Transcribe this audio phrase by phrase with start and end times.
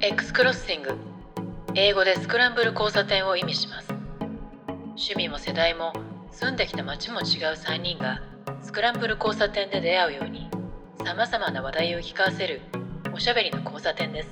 [0.00, 0.96] X クスクロッシング
[1.74, 3.88] 英語でスクランブル交差点を意味します。
[4.90, 5.92] 趣味も世代も
[6.30, 7.24] 住んできた街も違う
[7.56, 8.22] 3人が
[8.62, 10.48] スクランブル交差点で出会うように
[11.04, 12.60] さまざまな話題を聞かせる
[13.12, 14.30] おしゃべりの交差点です。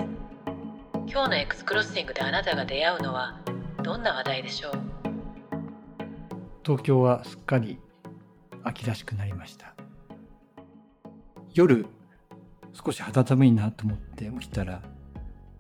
[1.09, 3.41] 今日の X クロッシングであなたが出会うのは
[3.83, 4.73] どんな話題でしょう？
[6.65, 7.81] 東京はすっかり
[8.63, 9.75] 秋らしくなりました。
[11.53, 11.87] 夜
[12.73, 14.81] 少し肌寒いなと思って起きたら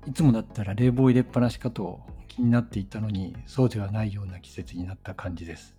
[0.06, 5.74] いつもだったら冷房入れっぱなしかと気になっていたのにそうではないような季節になった感じです。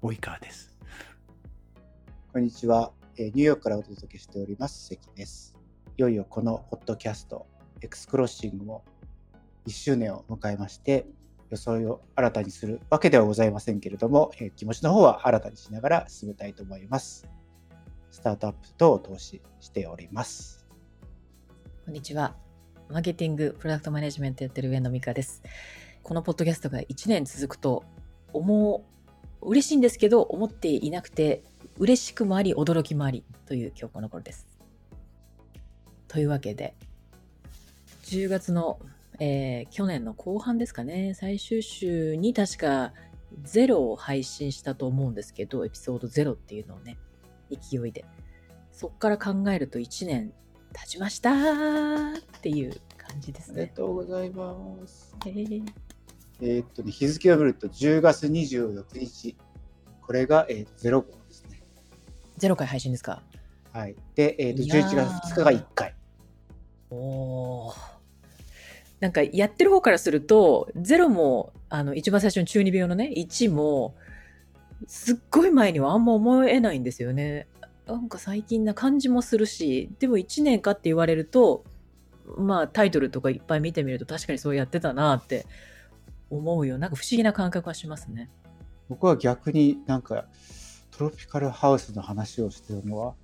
[0.00, 0.78] 及川です。
[2.32, 5.56] こんにちは、えーニューヨークからお届けしております関です。
[5.96, 7.46] いよいよこのポッドキャスト
[7.80, 8.84] X クロッシングも
[9.66, 11.06] 1周年を迎えまして
[11.50, 17.26] 装いを新たにするわけではございませんけれども、えー気持ちの方は新たにしながら進めたいと思います。
[18.12, 20.64] スタートアップ等を投資しております。
[21.84, 22.43] こんにちは
[22.90, 25.42] マーケティングプロダクトマネジメントやってる上野美香です。
[26.02, 27.82] このポッドキャストが1年続くと
[28.34, 28.84] 思
[29.42, 31.42] う嬉しいんですけど思っていなくて
[31.78, 34.46] 嬉しくもあり驚きもありという今日この頃です。
[36.08, 36.74] というわけで
[38.04, 38.78] 10月の、
[39.18, 41.14] えー去年の後半ですかね。
[41.14, 42.92] 最終週に確か
[43.42, 46.98] ゼロを配信したと思うんですけどエピソードゼロっていうのをね
[47.50, 48.04] 勢いで。
[48.72, 50.32] そっから考えると1年
[50.74, 51.30] 経ちました。
[51.30, 53.72] ーっていう感じですありがね。
[53.74, 54.54] とうございま
[54.86, 55.16] す。
[55.26, 55.62] へー。
[56.40, 59.36] えーっとね日付を見ると10月26日。
[60.02, 61.60] これが、えー、0号ですね。
[62.36, 63.22] ゼロ回配信ですか？
[63.72, 63.96] はい。
[64.14, 64.90] で、えーっといやー。
[64.90, 65.94] 11月2日が1回。
[66.90, 67.94] おー。
[69.00, 73.94] なんかやってる方からすると、ゼロも、あの、一番最初の中二病のね、1も、
[74.86, 77.46] すっごい前にはあんま思えないんですよね。
[77.86, 81.64] なんか最近な感じもするし、でも1年かって言われると、
[82.38, 85.46] まあタイトルとかいっぱい見てみると確かにそうやってたなって
[86.30, 86.78] 思うよ。
[86.78, 88.30] なんか不思議な感覚はしますね。
[88.88, 90.26] 僕は逆になんか
[90.90, 93.14] トロピカルハウスの話をしてるのは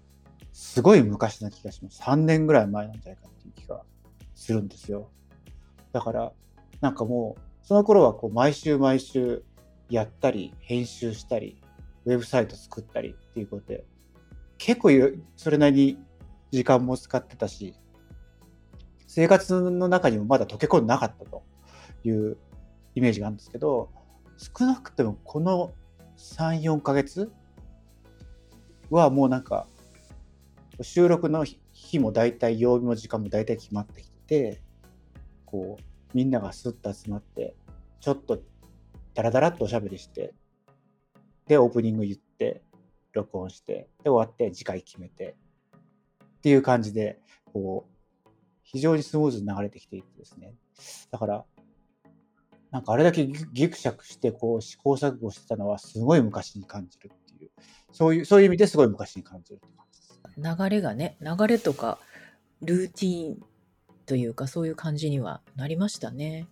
[0.53, 2.03] すごい昔な気がします。
[2.03, 3.83] 3年ぐらい前なんじゃないかっていう気が
[4.34, 5.09] するんですよ。
[5.93, 6.33] だから
[6.81, 9.43] なんかもうその頃はこう毎週毎週
[9.89, 11.61] やったり編集したり
[12.05, 13.84] ウェブサイト作ったりっていうことで
[14.60, 14.91] 結構
[15.37, 15.98] それなりに
[16.53, 17.75] 時間も使ってたし
[19.06, 21.43] 生活の中にもまだ溶け込んでなかったと
[22.04, 22.37] いう
[22.94, 23.91] イメージがあるんですけど
[24.37, 25.72] 少なくてもこの
[26.16, 27.32] 3、4ヶ月
[28.91, 29.66] はもうなんか、
[30.82, 34.60] 収録の日も大体、曜日も時間も大体決まってきて、
[35.47, 35.82] こう、
[36.16, 37.54] みんながスッと集まって、
[38.00, 38.42] ちょっと
[39.15, 40.34] ダラダラっとおしゃべりして、
[41.47, 42.62] で、オープニング言って、
[43.12, 45.37] 録音して、で、終わって次回決めて、
[46.38, 47.21] っていう感じで、
[47.53, 48.28] こう、
[48.62, 50.54] 非常にスムーズに流れてきていてですね。
[51.10, 51.44] だから、
[52.71, 57.50] なんかあれだけギクシャクしてこう試行錯誤してたのはすごい昔に感じるっていう、
[57.93, 60.21] そういう、そういう意味ですごい昔に感じるって感じです。
[60.37, 61.98] 流れがね、流れとか、
[62.62, 63.38] ルーティーン
[64.06, 66.47] というか、そういう感じにはなりましたね。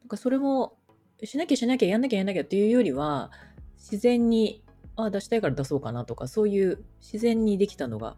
[0.00, 0.78] なんかそれも、
[1.22, 3.30] しなきゃしなきゃやんなきゃやんなきゃっていうよりは、
[3.76, 4.64] 自然に、
[4.96, 8.16] あ出したいから出そうかなとか、そういう自然にできたのが、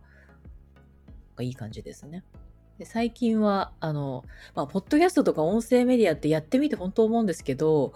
[1.37, 2.25] がいい感じですね。
[2.79, 4.25] で最近は、あの、
[4.55, 7.93] まあ、ポッドキャストとか音声メディアってやってみて本当思うんですけど、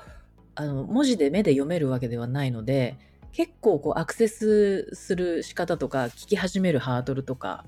[0.54, 2.96] あの、文字で目で読めるわけではないので、
[3.32, 7.64] 結構こうアクセスする仕方とか聞き始めるハードルとか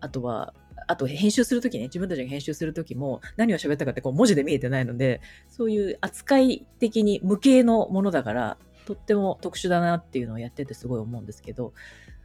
[0.00, 0.54] あとは
[0.86, 8.58] あと編集するときね自分たちが編集するときも何を喋ったかってこう文字で見えてないのでそういう扱い的に無形のものだから
[8.88, 11.72] とっても特殊だなっていうのをやっててすごい思うんですけど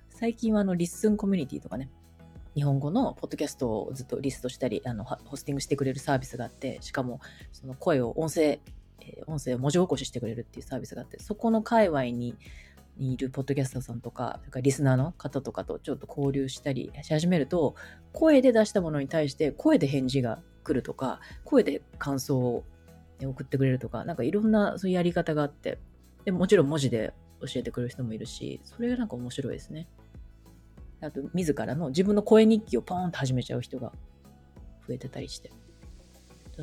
[0.09, 1.89] 最近はあのリッスンコミュニティとかね
[2.55, 7.19] 日本語のポッドキャストをずっとリストしたりあのホスティングしてくれるサービスがあってしかも
[7.51, 8.59] その声を音声
[9.01, 12.35] え音声を文字起こししてくれるっていうサービスがあってそこの界隈に
[12.97, 17.75] にいるポッドキャスターさんとか、それからリスナーの方とかとちょっと交流したりし始めると、
[18.11, 22.63] 声で出したものに対して声で返事が来るとか、声で感想を
[23.19, 25.79] 送ってくれるとか、なんかいろんなそういうやり方があって、
[26.25, 29.87] でもちろん文字で教えてくれる人もいるし、それがなんか面白いですね。
[31.01, 33.91] あと、自らの自分の声日記をポーンと始めちゃう人が
[34.87, 35.51] 増えてたりして、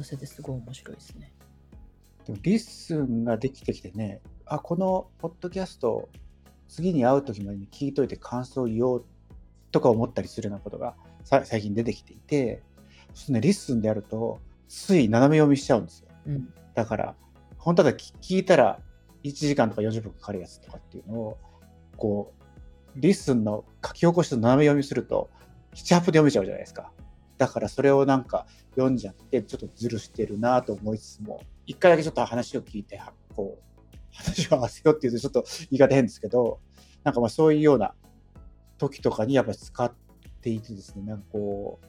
[0.03, 1.33] それですごい面白いですね。
[2.25, 6.09] でもリッスンができてきてね、あ、このポッドキャスト、
[6.69, 9.05] 次に会う時までに聞いといて感想を言おう
[9.73, 12.63] とか思ったりするようなことがさ最近出てきていて、
[13.13, 16.09] そしてね、リッスンでやると、つい斜め読みしちゃうんですよ。
[16.27, 16.55] うん。
[16.75, 17.15] だから、
[17.59, 18.81] 本当だ聞聞いたら
[19.25, 21.39] 1時間とか40分かかるやつとかっていうのを、
[21.97, 22.33] こ
[22.97, 25.31] う、リッスンの書き起こしと斜め読みすると、
[25.75, 26.93] 7、8分で読めちゃうじゃないですか。
[27.39, 33.01] だからそれをなんか読んじゃって、ちょっとずるしてるなと思いつつも、一回だけちょっと話を聞いて、
[33.35, 36.61] こう、話を合わせようっていうとちょっと言い方変ですけど、
[37.05, 37.95] なんかまあそういうような
[38.79, 39.93] 時とかにやっぱり使っ
[40.43, 41.87] ていてですね、なんかこう、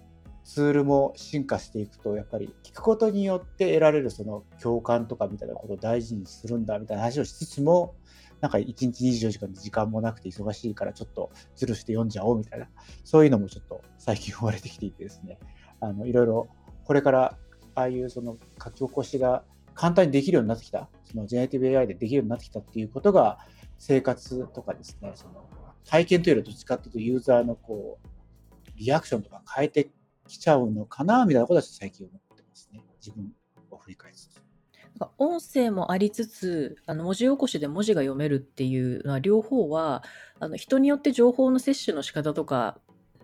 [0.54, 7.96] ツールも進化していくと、やっぱり聞くことによって得られるその共感とかみたいなことを大事にするんだみたいな話をしつつも、
[8.42, 12.68] なんか1日24時間で時間もなくて忙しいからちょっとズルして読んじゃおうみたいな、
[13.06, 15.40] そういうのもちょっと最近生まれてきていてですね、
[15.80, 16.50] あのいろいろ
[16.84, 17.38] これから
[17.76, 23.40] ああいうその書き起こしが簡単にできるようになってきた、そのジェネラティブ AI でできるようになってきたっていうことが
[23.78, 25.48] 生活とかですね、その
[25.86, 28.08] 体験というよりどっちかっていうとユーザーのこう、
[28.76, 29.90] リアクションとか変えて
[30.32, 32.84] きちゃうのかなみたいなことは最近思ってますね。
[33.00, 33.32] 自分
[33.70, 34.36] を振り返りつつ。
[35.00, 40.04] なんか音声もありつつ、あの文字起こしで文字が読めるっていうのは両方は、
[40.40, 42.80] あの人によって情報の摂取の仕方とか、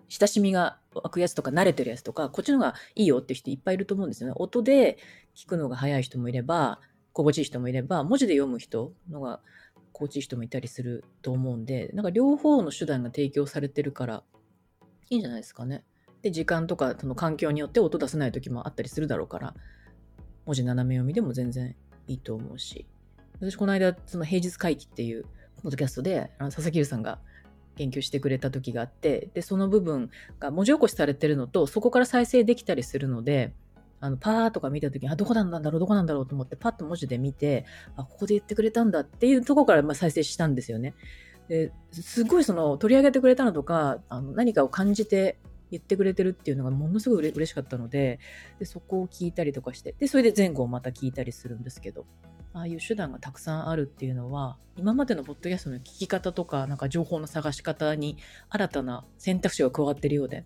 [0.08, 4.34] 親しみが湧くやつとか慣れてるやつとか、こっちの方がいいよっていう人いっぱいいると思うんですよね。
[4.36, 4.98] 音で
[5.36, 6.80] 聞くのが早い人もいれば、
[7.12, 9.40] 心地いい人もいれば、文字で読む人のが
[9.92, 14.24] 心地いい人もいたりすると思うんで、なんか両方の手段が提供されてるから、
[15.10, 15.84] いいんじゃないですかね。
[16.22, 19.54] で、時間とかその環境によって音出せない時もあったりするだろうから、
[20.46, 21.76] 文字斜め読みでも全然
[22.06, 22.86] いいと思うし。
[23.40, 25.24] 私、この間、その平日会議っていう、
[25.62, 27.18] ポッドキャストで、佐々木優さんが
[27.76, 30.10] 言及してくれた時があって、で、その部分
[30.40, 33.52] が文字起こしされてるのと、そこから再生できたりするので、
[34.00, 37.64] あの、パーとか見た時に、あ、どこなんだろう、どこなんだろうと思って、パッと文字で見て、
[37.96, 40.94] あ、ここで言ってくれたんだっていうところからま再生したんですよね。
[41.48, 45.38] ですごいその取り上げてくれたのとか、あの何かを感じて
[45.70, 48.20] 言ってくれてるっていうのがものすごいうれ嬉しかったので
[48.58, 52.06] で、そこを聞いたりとかして、で、それで前後をまた聞いたりするんですけど、
[52.52, 58.16] ああいう手段がたくさんあるっていうのは、今までのポッドキャストの聞き方とか、なんか情報の探し方に
[58.48, 60.44] 新たな選択肢が加わってるようで、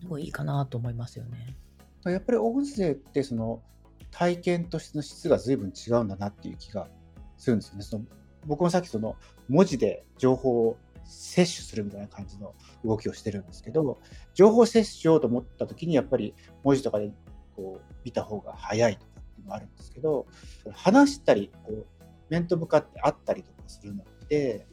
[0.00, 1.56] すごいいいかなと思いますよね。
[2.04, 3.62] やっぱり音声ってその
[4.10, 6.88] 体験としての質が随分違うんだなっていう気が
[7.36, 7.82] するんですよね。
[7.82, 8.04] その
[8.46, 9.16] 僕もさっきその
[9.48, 10.76] 文字で情報を
[11.06, 12.54] 摂取するみたいな感じの
[12.84, 14.00] 動きをしてるんですけど、
[14.34, 17.10] 情報摂取しようと思った時にやっぱり文字とかで
[17.54, 20.26] こう見た方が早いとかっていうのがあるんですけど、
[20.72, 21.86] 話したりこう
[22.28, 24.66] 面と向かって会ったりとかするのって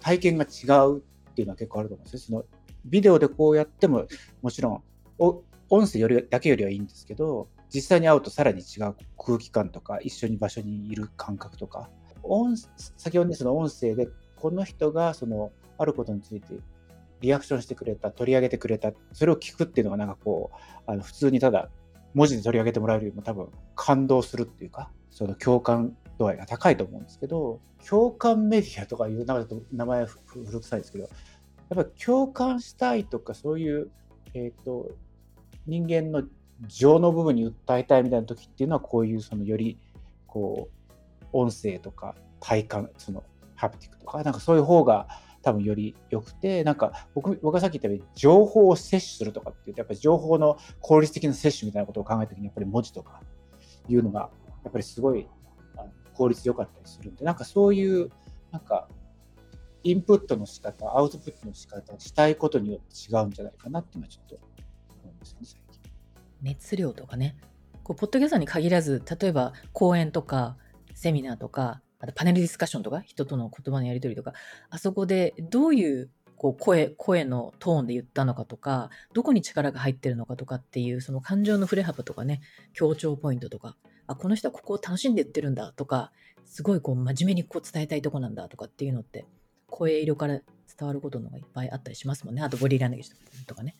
[0.00, 2.18] 体験が違うっていうのは結構あると思うんですよ。
[2.20, 2.44] その
[2.84, 4.06] ビデオでこうやっても
[4.42, 4.82] もちろん
[5.70, 11.90] 音声よりだけよりはいいんですけど、実際に会うとさらに違う空気感とか、一緒に場所にいる感覚とか、
[12.22, 16.54] 音先ほどね、その音声で、この人がそのあることについて
[17.20, 20.56] リアクションしてくれた、取り上げてくれた、それを聞くっていうのがなんかこう、
[20.86, 21.70] あの普通にただ
[22.12, 31.04] 文字で取り上げてもらえるよりも多分感動するっていうか、その共感度合いが高いと思うんですけど、共感メディアとかいう、なんか名前は古臭いですけど、
[31.70, 33.90] やっぱ共感したいとかそういう、
[34.34, 34.90] えっ、ー、と、
[35.66, 36.24] 人間の
[36.66, 39.78] 情の部分に訴えたいみたいな時っていうのはこういうそのより
[40.26, 40.68] こ
[41.22, 43.22] う音声とか体感その
[43.56, 45.08] ハプティックとかなんかそういう方が
[45.44, 53.20] 多分より良くてなんか僕僕がさっき言ったように情報を摂取するとかっていうとやっぱり情報の効率的な摂取みたいなことを考えた時にやっぱり文字とか
[53.88, 54.30] いうのが
[54.64, 55.28] やっぱりすごい
[56.14, 58.10] 効率良かったりするんでなんかそういう
[58.50, 58.88] なんか
[59.82, 64.54] インプットの仕方アウトプットの仕方したいことによって違うんじゃないかなっていうのはちょっと
[66.44, 67.36] 熱量とかね、
[67.82, 70.56] こうポッドキャストに限らず、例えば講演とか
[70.94, 74.34] セミナーとか、あとパネルディスカッションとか、人との言葉のやり取りとか、
[74.70, 82.42] あそこでどういうこう声、声のトーンで言ったのかとか、どこに力が入ってるのかとかっていう、その感情の振れ幅とかね、
[82.74, 86.12] 強調ポイントとか、あ、この人はここを楽しんで言ってるんだとか、
[86.44, 89.24] すごいこう真面目にこう伝えたいとこなんだとかっていうのって、
[89.68, 92.42] 声色から伝わることのがいっぱいあったりしますもんね。
[92.42, 93.10] あとボディーランゲージ
[93.46, 93.76] とかね。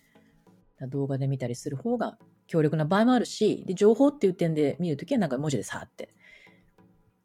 [0.88, 6.14] 動画で見たりする方が強力な場合もあるし、で情報っていう点で見るときはなんか文字でさーって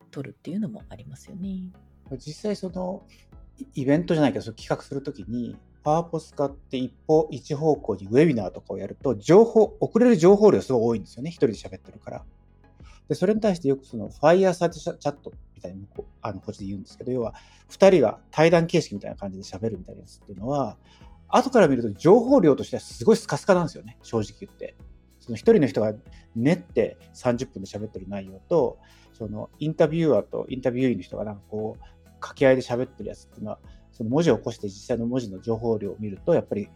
[0.10, 1.72] 取るっていうのもありますよね。
[2.18, 3.04] 実際その
[3.76, 12.26] イベントじゃないけどその企画するときにパワポ使って一方一方向にウェビナーとかをやると情報送れる情報量すごい多いんですよね一人で喋ってるから。
[13.08, 15.88] でそれに対してよくそのファイヤーサイトチャットみたいに
[16.22, 17.34] あのこっちで言うんですけど要は
[17.70, 20.78] 2人が対談形式みたいな感じで喋るみたいなやつっていうのは
[21.28, 24.76] 後から見ると情報量としてはすごいスカスカなんですよね正直言って。
[25.20, 25.94] その一人の人が
[26.36, 28.80] 練って30分で喋ってる内容と、
[29.20, 31.84] そのインタビューアーとインタビューイーの人がなんかこう、
[32.14, 33.60] 掛け合いで喋ってるやつっていうのは、
[33.92, 36.70] その文字を起こして実際の文字の情報量を見ると、やっぱり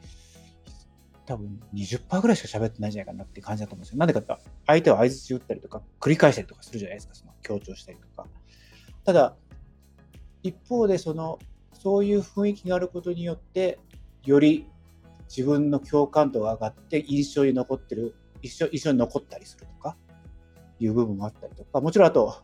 [1.26, 3.98] 多分20%ぐらいしか喋ってないんじゃないかなって感じだと思うんですよ。
[3.98, 4.36] なんでかって
[4.68, 8.28] 相手は相づち打ったりとか、繰り返したりとかするじゃないですか、その強調したりとか。
[9.06, 9.36] ただ、
[10.42, 11.40] 一方でその、
[11.74, 13.80] そういう雰囲気があることによって、
[14.26, 14.68] より
[15.30, 19.96] 自分の共感度が上がって印象に残ってる、一緒印象に残ったりするとか、
[20.84, 22.36] いう部分もあったりとか、もちろんあと、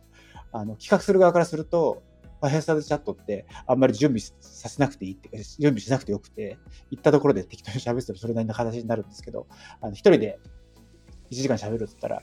[0.52, 2.02] あの企画する側からすると、
[2.40, 6.58] ファイアサードチャットってあんまり準備させなくていいってか、準備しなくてよくて、
[6.90, 9.46] 行ったところで適当に喋ってもそれなりの形になるんですけど、
[9.80, 10.38] あの一人で
[11.30, 12.22] 1時間喋るって言ったら、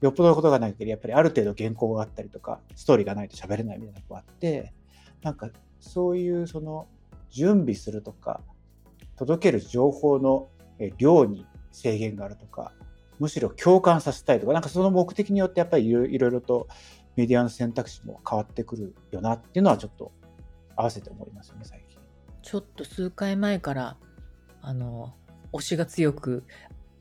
[0.00, 4.72] よっぽどのことがないけど、やっぱりある程度原稿があったりとか、ストーリーがないと喋れないみたいなのがあって、
[5.22, 6.88] なんかそういうその
[7.28, 8.40] 準備するとか、
[9.16, 10.48] 届ける情報の
[10.96, 12.72] 量に制限があるとか、
[13.20, 16.66] むしろ共感させたいとか、なんかその目的によってやっぱりいろいろと
[17.16, 20.10] メディアの選択肢も変わってくるよなっていうのはちょっと
[20.74, 21.98] 合わせて思いますね、最近。
[22.42, 23.96] ちょっと数回前から、
[24.62, 25.14] あの、
[25.52, 26.44] 推しが強く、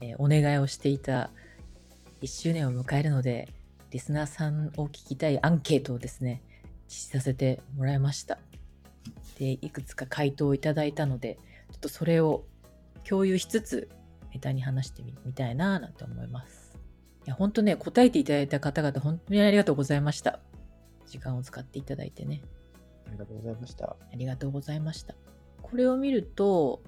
[0.01, 1.31] えー、お願いをしていた
[2.21, 3.47] 1周年を迎えるので、
[3.91, 6.43] リスナーさんを聞きたいアンケートをですね、
[6.87, 8.39] 実施させてもらいました。
[9.37, 11.39] で、いくつか回答をいただいたので、
[11.71, 12.43] ちょっとそれを
[13.07, 13.89] 共有しつつ、
[14.33, 16.77] ネタに話してみたいななんて思います。
[17.25, 20.39] いや、本当ね、答えていただいた方々、本当にありがとうございました。
[21.05, 22.41] 時間を使っていただいてね。
[23.07, 23.85] ありがとうございました。
[23.85, 25.15] ありがとうございました。
[25.61, 26.81] これを見ると、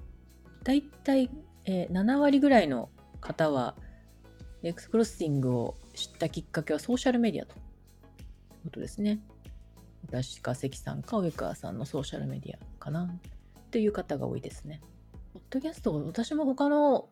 [0.64, 1.30] だいたい、
[1.64, 3.76] えー、7割ぐらいの方は、
[4.62, 7.60] エクスクロッシングを知ったきっかけはソーシャルメディアという
[8.64, 9.20] ことですね。
[10.06, 14.80] 私か関さんか及川さんのソーシャルメディアかなっていう方が多いですね。
[15.32, 17.08] ポッドキャスト、私も他の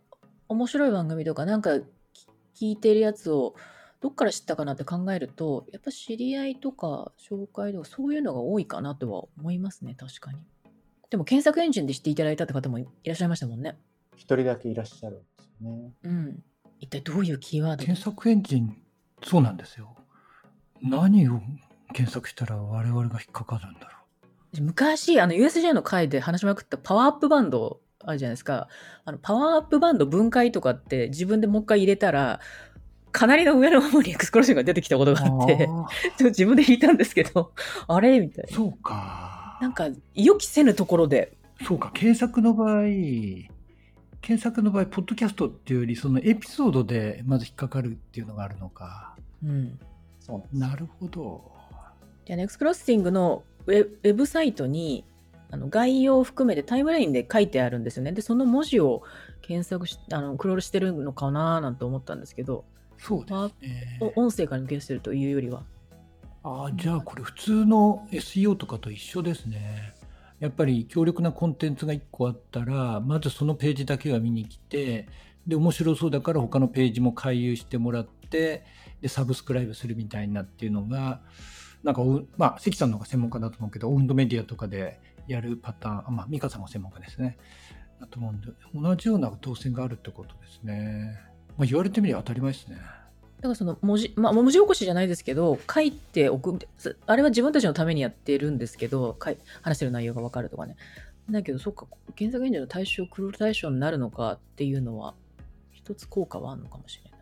[0.51, 3.55] 面白い番組とかなんか聞いてるやつを
[4.01, 10.39] どっから知ったかなって考えると、やっぱ知り合いとか紹介とかそういうのが多いかなとは思いますね、確かに。
[11.09, 13.79] でも検索エンジンで知っていただいたって方もいらっしゃいましたもんね。
[14.17, 15.93] 一人だけいらっしゃるんですよね。
[16.03, 16.43] うん。
[16.81, 17.85] 一体どういうキーワード？
[17.85, 18.77] 検索エンジン、
[19.23, 19.95] そうなんですよ。
[20.83, 21.41] 何を
[21.93, 23.99] 検索したら我々が引っかかるんだろ
[24.59, 24.63] う。
[24.63, 28.69] 昔、あの USJ の回で話しまくったパワーアップバンドあるじゃないですか。
[29.05, 32.41] あの、パワーアップバンド分解とかって自分でもう一回入れたら、
[33.13, 35.89] かなりの上の方にエクスクローションが出てきたことがあって、ちょっ
[36.19, 37.53] と自分で弾いたんですけど、
[37.89, 38.21] あれ？
[38.21, 38.57] みたいな。
[38.57, 39.59] そうか。
[39.61, 41.37] なんか、予期せぬところで。
[41.67, 42.85] そうか、検索の場合、
[44.23, 49.17] 検索の場合、ポッドキャストっていうより、そのエピソードでまず引っかかるっていうのがあるのか。
[49.45, 49.79] うん。
[50.21, 51.51] そうなるほど。
[52.25, 55.05] じゃあ、ネクスクロッシングのウェブサイトに、
[55.51, 58.13] あの概要を含めてタイムラインで書いてあるんですよね。
[58.13, 59.03] で、その文字を
[59.43, 62.65] 検索し、あのクロールしてるのかななんて思ったんですけど、
[62.99, 63.99] そうですね。
[64.15, 65.63] 音声から抜けしてるというよりは。
[66.43, 69.93] ああ、じゃあこれ普通の SEO とかと一緒ですね。
[70.39, 75.07] やっぱり強力なコンテンツが1個あったら、まずそのページだけが見に来て、
[75.47, 78.65] で、面白そうだから他のページも回遊してもらって、
[79.03, 81.21] で、サブスクライブするみたいなっていうのが、
[81.83, 82.03] なんか、
[82.37, 84.99] まあ、関さんの方が専門家だと思うけど、オウンドメディアとかで
[85.33, 87.39] やるパターン、まあ、美香さんも専門家ですね。
[88.01, 91.21] だと思うんで、同じような動線があるってことですね。
[91.57, 92.77] まあ、言われてみれば当たり前ですね。
[92.77, 96.59] だからその文字、まあ、文字起こしじゃないですけど、書いておく、
[97.07, 99.17] あれは自分たちのためにやってるんですけど、
[99.63, 100.77] 話してる内容がわかるとかね。
[101.31, 105.15] だけど、そっか、検索エンジンの対象、クロール対象になるのかっていうのは、
[105.71, 107.21] 一つ効果はあるのかもしれない。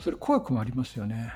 [0.00, 1.32] それ怖くもありますよね。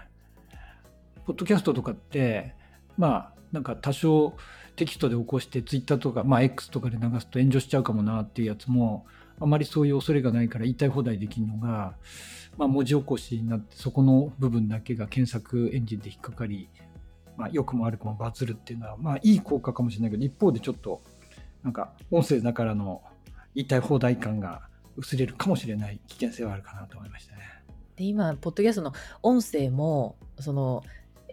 [1.24, 2.54] ポッドキャストとかって、
[2.98, 4.34] まあ、なんか多少
[4.82, 9.06] テキストで起こして、ツイッターとか、まあ、X とかで流すと炎上しちゃうかもなっていうやつも、
[9.38, 11.94] あまりそういう恐れがないから言いたい放題できるのが、
[12.58, 16.68] まあ、文字起こしになってそこの部分だけが検索エンジンで引っかかり、
[17.36, 21.00] まあ、良くも悪くもバズるっていうのは、まあ、いい効果かもしれないけど一方でちょっと
[21.62, 23.02] なんか音声だからの
[23.54, 24.62] 言いたい放題感が
[24.96, 27.40] 薄れるかもしれない危険性はあるかなと思いましたね。
[27.96, 30.82] で今ポッドキャストの音声もその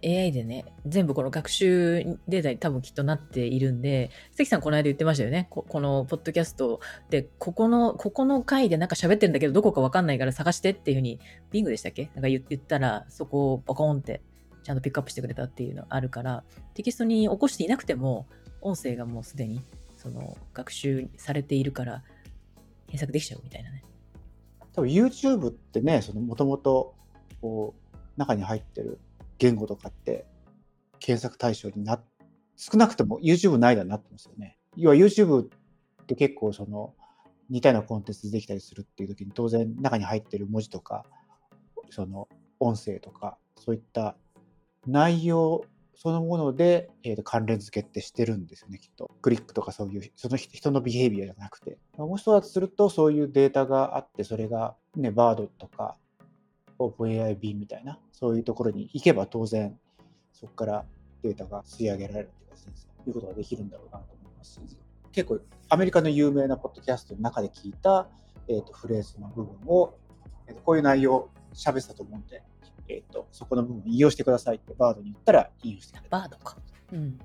[0.03, 5.48] AI でね、全部この学習データに多分きっとなっているんで、関さんこの間言ってましたよね。
[5.50, 6.79] このポッドキャスト
[7.10, 11.20] で、ここの、ここの回でなんか喋ってるんだけど、どこかわかんないから探してっていうふうに、
[11.51, 12.12] ビングでしたっけ？
[12.15, 14.22] なんか言ったら、そこをバコンって
[14.63, 18.27] ちゃんとピックアップしてくれたっていうのあるから、テキストに起こしていなくても、
[18.62, 19.62] 音声がもうすでに、
[19.98, 22.03] その、学習されているから、
[22.88, 23.84] 検索できちゃうみたいなね。
[24.74, 26.96] 多分 YouTube ってね、その、もともと、
[27.41, 29.00] こう、中に入ってる
[29.39, 30.25] 言語とかって
[31.00, 32.01] 検索対象にな
[32.55, 34.58] 少なくとも YouTube 内ではなってますよね。
[34.75, 35.48] 要は YouTube っ
[36.05, 36.93] て結構その
[37.50, 41.05] 似たようなコンテンツできたりするっていう時に当然中に入ってる文字とか
[41.89, 42.27] その
[42.60, 44.15] 音声とかそういった
[44.86, 45.63] 内容
[46.01, 49.12] そのもので、えー、と関連付けってしてるんですよね、きっと。
[49.22, 51.77] クリックとかそういう、その人のビヘイビアじゃなくて。
[51.98, 55.98] もしそうだとすると、そういうデータがあって、それがね、バードとか、
[56.79, 59.77] OpenAIB みたいな、そういうところに行けば当然、
[60.33, 60.86] そこから
[61.21, 62.55] データが吸い上げられるというか、
[63.07, 64.77] いうことができるんだろうなと思いますし、
[65.12, 68.07] 結構アメリカの有名なポッドキャストの中で聞いた
[68.50, 69.95] えー、とフレーズの部分を、
[70.48, 72.41] えー、とこういう内容を喋ってたと思うんで、
[72.89, 76.07] えー、とそこの部分を引用してくださいってバードに言ったら引用してくれる。
[76.09, 76.57] バードか。
[76.91, 77.19] うん。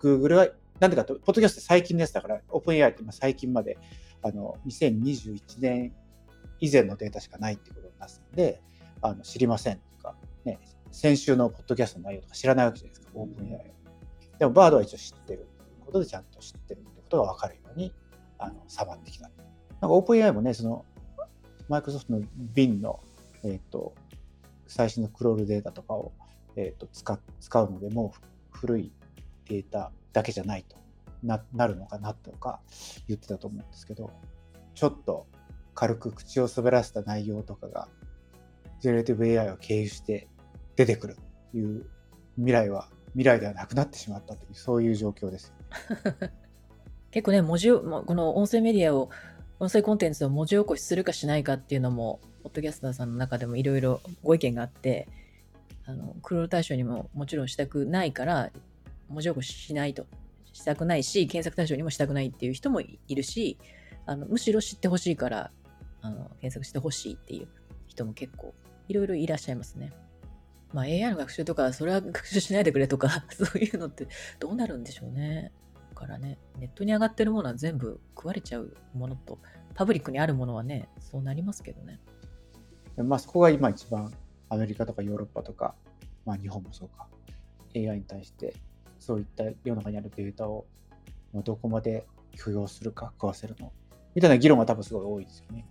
[0.00, 0.48] Google は、
[0.78, 3.76] なんでかと、ポッドキャストって最近のやつだから、OpenAI ってまあ最近まで、
[4.22, 5.92] あの、2021年
[6.60, 8.62] 以前のデータしかないってことになすので、
[9.02, 10.14] あの知りませんとか、
[10.44, 10.58] ね、
[10.90, 13.64] 先週のポッドキャストの内容とか知らないわけじゃないですか、OpenAI は。
[14.38, 17.92] でも、バードは一応知ってるということで、ちゃんと知ってるってことが分かるように、
[18.38, 19.24] あの、さまってきた。
[19.24, 19.32] なん
[19.80, 20.84] か OpenAI もね、その、
[21.68, 22.20] マイクロソフトの
[22.54, 23.00] Bing の、
[23.44, 23.94] えっ、と、
[24.66, 26.12] 最新のクロールデータとかを、
[26.56, 28.92] えー、と使使うので、もう古い
[29.46, 30.76] データだけじゃないと
[31.22, 32.60] ななるのかなとか
[33.06, 34.10] 言ってたと思うんですけど、
[34.74, 35.26] ちょっと
[35.74, 37.88] 軽く口を滑らせた内容とかが、
[38.80, 40.28] generative AI を経由して
[40.76, 41.16] 出てくる
[41.52, 41.86] という
[42.36, 45.52] 未来は、未来ではなくなってしまったという、そういう状況です。
[47.10, 49.10] 結構ね、文字を、この音声メディアを、
[49.58, 55.08] 音声コンテンツを文字起こしするかしないかっていうのも、ポッドキャスターさんの中でもいろいろご意見があって、
[55.84, 58.52] あの、クロール対象にももちろんしたくないから、
[59.08, 60.06] 文字起こししないと。
[60.52, 63.58] したくないし、検索対象にもしたくないっていう人もいるし、
[64.08, 65.50] あのむしろ知ってほしいから
[66.00, 67.48] あの検索してほしいっていう
[67.88, 68.54] 人も結構
[68.88, 69.92] いろいろいらっしゃいますね。
[70.72, 74.06] まあ AI の学習とか、それは学習しないでくれとか、 そういうのって
[74.38, 75.52] どうなるんでしょうね。
[75.90, 79.38] だからね、ネットに上がってるものは全部食われちゃうものと、
[79.74, 82.00] パブリックにあるものはね、そうなりますけどね。
[82.96, 84.12] まあそこが今一番
[84.48, 85.74] アメリカとかヨーロッパとか、
[86.24, 87.08] まあ日本もそうか、
[87.74, 88.54] AI に対して
[88.98, 90.66] そういった世の中にあるデータを
[91.44, 93.72] どこまで許容するか、食わせるの、
[94.14, 95.66] みたいな議論が多分すごい多いですよね。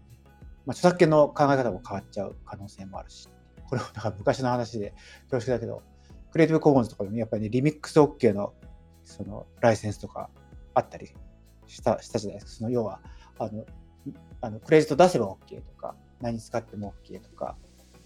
[0.68, 3.30] まあ、著作権の考え方も変わっちゃう可能性もあるし、
[3.70, 4.94] これもだか昔の話で
[5.30, 5.82] 恐縮だけど、
[6.32, 8.54] クリエイティブコモンズとかでも、ね、やっぱりね、リミックス OK の
[9.06, 10.30] そのライセンスとか
[10.74, 11.10] あったり
[11.68, 12.58] したしたじゃないですか。
[12.58, 13.00] その要は、
[13.40, 13.66] あの、
[14.42, 17.56] あのクレジット出せば OK とか、何使っても OK とか、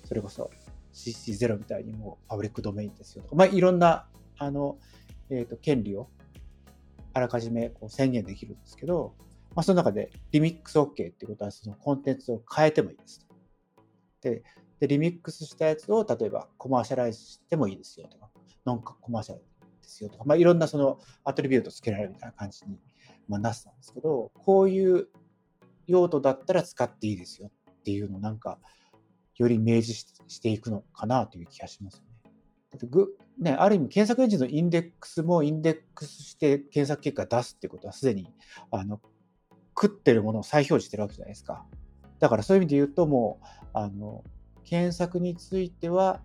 [0.05, 0.51] それこそ
[0.93, 4.07] CC0 みたいにもうパブリックドメインですよとか、まあ、いろんな、
[4.37, 4.77] あの、
[5.31, 6.09] えっ、ー、と、権利を
[7.13, 9.15] あらかじめこう宣言できるんですけど、
[9.55, 13.27] まあ、その中でリミックス OK っていうことは、そのコンテンツを変えてもいいです。
[14.21, 14.43] で、
[14.79, 18.29] でリミックスしたやつを例えばコマーシャライズしてもいいですよとか、
[18.65, 19.49] ノンコマーシャライズ
[19.81, 22.79] ですよとか、まあ、いろんなそのアトリビュートつけられるみたいな感じに、
[23.27, 25.07] まあ、なったんですけど、こういう
[25.87, 28.59] 用途だったら使っていいですよっていうのをなんか、
[29.37, 29.93] より明示
[30.27, 32.31] していくのかなという気がしますよね。
[32.71, 38.31] だってぐね、ある意味検索エンジンのインデックスもインデックスして検索結果出すってことはすでに
[38.69, 39.01] あの
[39.75, 41.65] 食ってるものを再表示してるわけじゃないですか。
[42.19, 44.23] だからそういう意味で言うともうあの
[44.63, 46.21] 検索については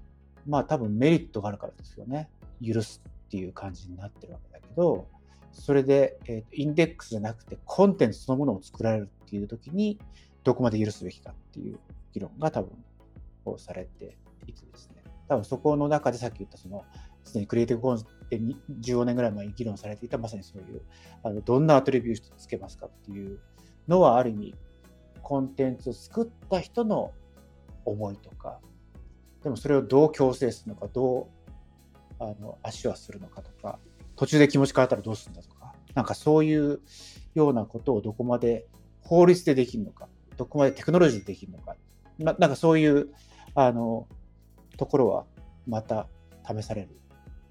[0.46, 2.28] まあ多分メリットがあるからですよね。
[2.64, 5.06] 許すっていう感じになってるわけだけど
[5.52, 9.98] それで、えー、インデックスじゃなくてコンテンツそのものを作られるっていう時に
[10.44, 11.78] どこまで許すべきかっていう
[12.12, 12.70] 議論が多分
[13.44, 15.02] こうされていてですね。
[15.28, 16.84] 多分そこの中でさっき言ったその
[17.24, 18.40] すでにクリエイティブコンって
[18.80, 20.82] 15年ぐらい前に議論されていたまさにそういう
[21.22, 23.38] あのどんなアトリビュートつけますかっていう
[23.88, 24.54] のはある意味
[25.22, 27.12] コンテンツを作った人の
[27.84, 28.58] 思いとか
[29.42, 31.28] でもそれをどう強制するのかど
[32.20, 33.78] うあの足はするのかとか
[34.16, 36.80] 途中で気持ち変わったらどうするんだとかなんかそういう
[37.34, 38.66] ようなことをどこまで
[39.02, 41.76] 法律でできるのかどこまでテクノロジーでできるのか
[42.18, 43.08] ななんかそういう
[43.54, 44.08] あの
[44.76, 45.24] ところは
[45.66, 46.08] また
[46.46, 46.88] 試される。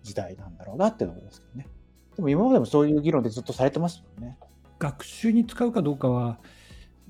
[0.06, 1.68] 時代なんだろうなって思いますけどね。
[2.16, 4.38] でも今までもそういう議論でずっとされてますもんね。
[4.80, 6.38] 学習に使うかどうかは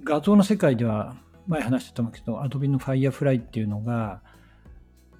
[0.03, 4.21] 画像の世界では前話してたんけど Adobe の Firefly っていうのが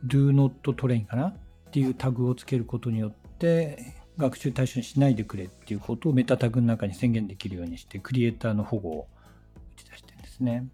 [0.07, 1.38] Do not train かなっ
[1.71, 9.07] ていうタグをつけることによって学習対象にしないでくれっていうことをメタタグの中に宣言できるようにしてクリエイターの保護を
[9.77, 10.67] 打ち出してるんですね。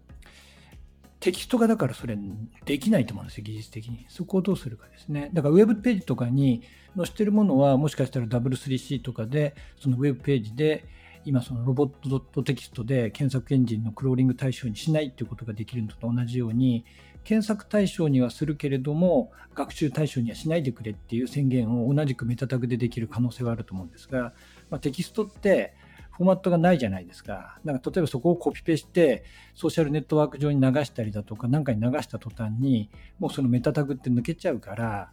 [1.22, 2.18] テキストがだからそれ
[2.64, 4.04] できないと思うんですよ、技術的に。
[4.08, 5.30] そこをどうするかですね。
[5.32, 6.62] だからウェブページとかに
[6.96, 10.84] 載せてるものはもしかしたら W3C とかで、そのウェブページで
[11.24, 16.84] 今そのロボットドットテキストで検索エンジンのクローリング対象にしないっていうことができるのと同じように、
[17.22, 24.32] 検索対象にはするけれども、学習対象にはしないでくれっていう宣言を同じくメタタグでできる可能性はあると思うんですが、
[24.70, 25.74] まあ、テキストって
[26.12, 27.58] フォーマットがないじゃないですか。
[27.64, 35.10] だから例えばそこをコピペしてソーシャルネットワーク上に流したりだとか何かに流した途端にもうそのメタタグって抜けちゃうから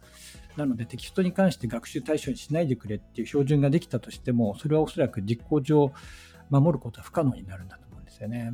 [0.56, 5.92] なのでテキストに関して学習対象にしないでくれっていう標準ができたとしてもそれはおそらく実行上
[6.50, 8.52] 守ることは不可能になるんだと思うんですよね。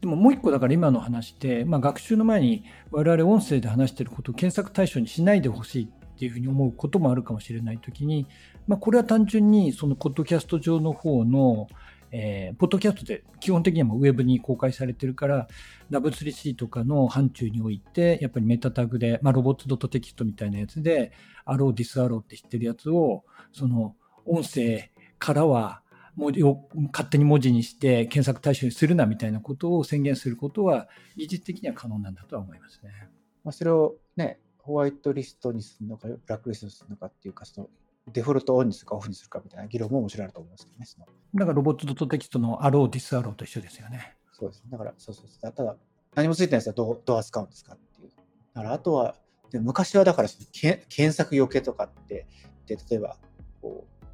[0.00, 8.28] でももう一個だから今の話で、まあ、学習の前に我々音声で話してることを検索対象にしないでほしいっていうふうに思うこともあるかもしれないときに、
[8.68, 11.66] まあ、これは単純にそのポッドキャスト上の方の、
[12.12, 15.48] えーポッドキャストで基本的にはもうウェブに公開されてるから、
[15.90, 21.10] W3C とかの範疇において、やっぱりメタタグで、まあ、ロボット .text みたいなやつで、
[21.44, 25.82] allow、disallow ってしてるやつを、その音声からは
[26.14, 33.08] 文字を勝手に文字にして検索対象にするなみたいなことを宣言することは、技術的には可能なんだとは思いますね。
[33.42, 37.68] まあ、それをね、ホワイトリストにするのか、ブラックリストにするのかっていうか、その
[38.12, 40.86] デフォルトオンにするかオフにするかみたいな議論ももちろんあると思いますけどね。
[40.86, 44.16] そのだからロボット .text のアロー、ディスアローと一緒ですよね。
[44.32, 44.62] そうです。
[44.68, 45.52] だから、そうそうそう。
[45.52, 45.76] ただ、
[46.14, 48.10] 何もついてないやつはどうどう扱うんですかっていう。
[48.54, 49.16] だから、あとは、
[49.50, 52.26] で昔はだからそのけ検索余計とかって、
[52.66, 53.16] で例えば、
[53.60, 54.04] こう、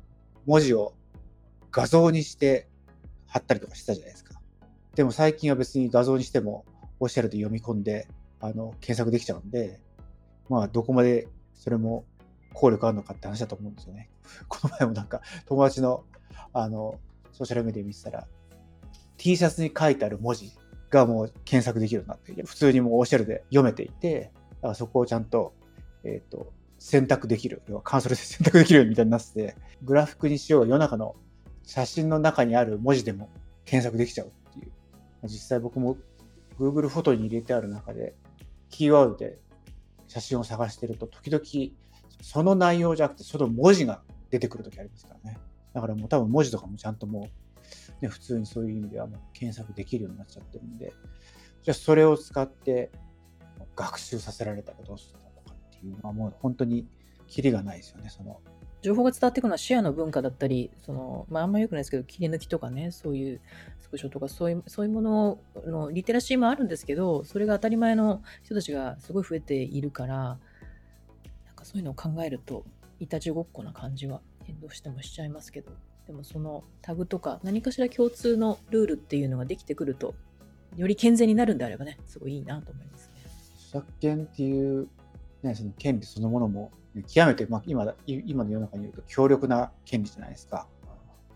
[0.46, 0.94] 文字を
[1.70, 2.68] 画像にして
[3.26, 4.40] 貼ったりとかしてたじゃないですか。
[4.94, 6.64] でも最近は別に画像にしても、
[7.00, 8.08] オシャルで読み込んで、
[8.40, 9.80] あの、検索できちゃうんで、
[10.48, 12.04] まあ、どこまでそれも
[12.54, 14.10] 効力あるのかって話だと思うんですよね。
[14.48, 16.04] この前もなんか、友達の、
[16.52, 16.98] あの、
[17.32, 18.26] ソーシャルメディア見てたら、
[19.16, 20.52] T シャツに書いてある文字
[20.90, 25.52] がもう検索できるようになって、普通にもうオシャルで読めていて、だからそこをちゃんと、
[26.04, 31.16] えっ、と、選択できる、要はカンソルで選択できるみたいになってて、グラフィックにしようが世の中の
[31.64, 33.28] 写真の中にある文字でも
[33.64, 34.72] 検索できちゃうっていう。
[35.24, 35.96] 実際僕も
[36.58, 38.14] Google フォトに入れてある中で、
[38.70, 39.38] キーワードで
[40.08, 41.44] 写真を探してると、時々
[42.20, 45.38] その内容じゃなくて、その文字が出てくるときありますからね。
[45.72, 47.28] だからもう多分文字とかもちゃんとも
[48.00, 50.92] う、ね、普通にそういう意味ではもう検索できるようになっちゃってるんで、
[51.62, 52.90] じゃあそれを使って
[53.76, 56.88] 学習させられたらどうするのかっていうのはもう本当に
[57.26, 58.40] キリがないですよね、その。
[58.80, 63.40] 情報が伝わっていくのはシェアの文化だったり、そのまあ、あんまり良くないですけど、切り抜きとかね、そういう
[63.80, 70.38] スクショとか、そういうそういうもののリテラシーもあるんですけど、それが当たり前の人たちがすごい増えているから、なん
[71.56, 72.64] かそういうのを考えると、
[73.00, 74.20] いたちごっこな感じは
[74.60, 75.72] どうしてもしちゃいますけど、
[76.06, 80.14] でもそのタグとか、何かしら共通のルールっていうのができてくると、
[80.76, 83.14] より健全になるんであればね、すごいいいなと思いますね。
[83.56, 84.88] 著作権っていう、
[85.42, 86.70] ね、その権利そのものも、
[87.04, 90.68] 極めて、まあ、今今の世の中に言うと強力な権利じゃないですか。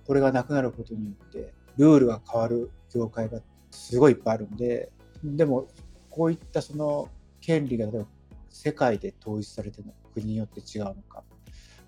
[0.06, 4.90] これがなくなることによって、ルールが変わる業界がすごいいっぱいあるんで、
[5.22, 5.68] でも、
[6.10, 7.08] こういったその
[7.40, 8.06] 権利が例えば
[8.50, 11.24] 世界で統一されてるの国によって違うのか、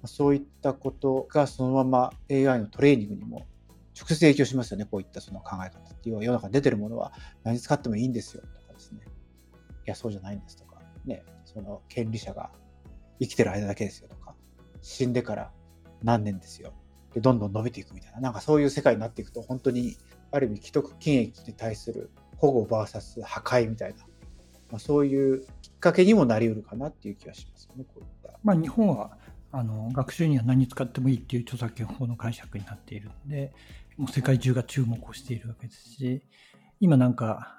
[0.07, 3.47] そういったことがそのまま AI のトレーニングにも
[3.99, 9.01] 直接影響しますよね、こういったその考え方っていう世の中に出てるものは何使ってもいいんですよとかですね。
[9.87, 12.51] いや、そうじゃないんですとか、ね、その権利者が
[13.21, 14.35] 生きてる間だけですよとか、
[14.83, 15.51] 死んでから
[16.03, 16.73] 何年ですよ。
[17.15, 19.97] で、どんどん伸びていくみたいな、なんかそういう世界になっていくと、本当に
[20.31, 24.01] ある意味既得権益に対する保護 VS 破壊みたいな、
[24.71, 28.39] まあ、そういうきっかけにもなりうるかなっていう気がしますね、こういった。
[28.43, 29.17] まあ、日本は
[29.53, 33.53] あの学習には何使ってもいいっていう著作権法の解釈になっているんで、
[33.97, 36.23] もう世界中が注目をしているわけですし、
[36.81, 37.57] 今なんか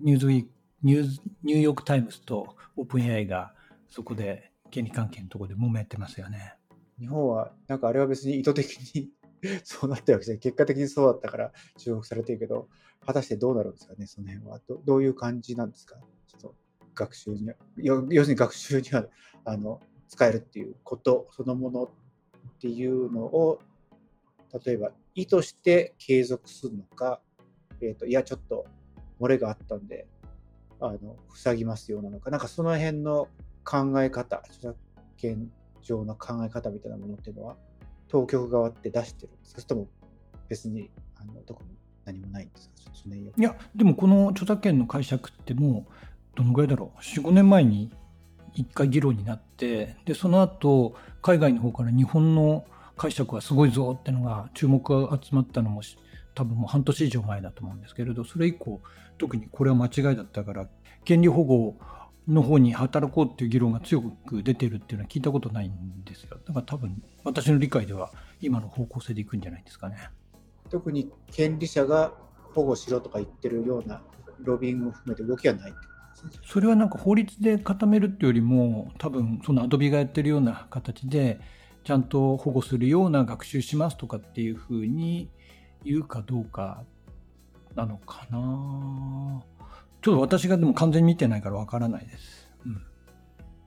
[0.00, 0.46] ニューズウィー
[0.84, 3.52] ニューニューヨーク・タイムズとオープン AI が
[3.88, 6.56] そこで権利関係のところで揉めてますよね。
[6.98, 9.10] 日本は、なんかあれは別に意図的に
[9.62, 10.40] そうなってるわけじゃない。
[10.40, 12.68] 結果的にそうだったから注目されてるけど、
[13.06, 14.60] 果たしてどうなるんですかね、その辺は。
[14.66, 15.96] どどういう感じなんですか？
[16.26, 16.54] ちょっと
[16.94, 19.06] 学習には、要するに学習には
[19.44, 21.88] あの使えるっていうことそのものっ
[22.60, 23.60] ていうのを、
[24.64, 27.20] 例えば意図して継続するのか、
[27.80, 28.66] えーと、いや、ちょっと
[29.20, 30.06] 漏れがあったんで、
[30.80, 33.28] あの塞ぎますようなのか、なんかその辺の
[33.64, 34.76] 考え方、著作
[35.16, 35.50] 権
[35.82, 37.56] 上の考え方みたいなものっていうのは、
[38.08, 39.32] 当局側って出してる。
[39.32, 39.88] んですかそれとも
[40.48, 42.74] 別にあのどこに何もないんですか？
[42.94, 45.92] そのいや、でもこの著作権の解釈ってもう、
[46.36, 47.90] どのぐらいだろう、4、5年前に
[48.54, 52.64] 一回議論になって、で、その後、海外の方から日本の
[52.96, 55.82] 解釈はすごいぞってのが注目が集まったのも
[56.34, 58.80] 多分もう半年以上前だと思うんですけれど、それ以降、
[59.18, 60.68] 特にこれは間違いだったから、
[61.04, 61.76] 権利保護
[62.28, 66.38] の方に働こうっていう議論が強く出てるっていうのは聞いたことないんですよ。
[66.46, 68.10] だから多分、私の理解では
[68.40, 70.10] 今の方向性でいくんじゃないですかね。
[70.70, 72.12] 特に権利者が
[72.54, 74.02] 保護しろとか言ってるような
[74.40, 75.74] ロビングも含めて動きはない。
[76.46, 81.40] それはなんか法律で固めるっていうよりも多分そのアドビがやってるような形で
[81.82, 85.28] ちゃんと保護するような学習しますとかっていうふうに
[85.84, 86.84] 言うかどうか
[87.74, 89.42] なのかな
[90.04, 92.50] ちょっと私がでも完全に見てないからわからないです。
[92.66, 92.82] うん、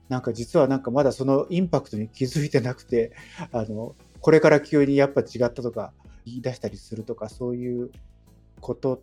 [0.08, 3.12] なんか実はなんかまだそのインパクトに気づいてなくて、
[3.50, 5.92] あの、これから急にやっぱ違ったとか
[6.24, 7.90] 言い出したりするとかそういう
[8.60, 9.02] こと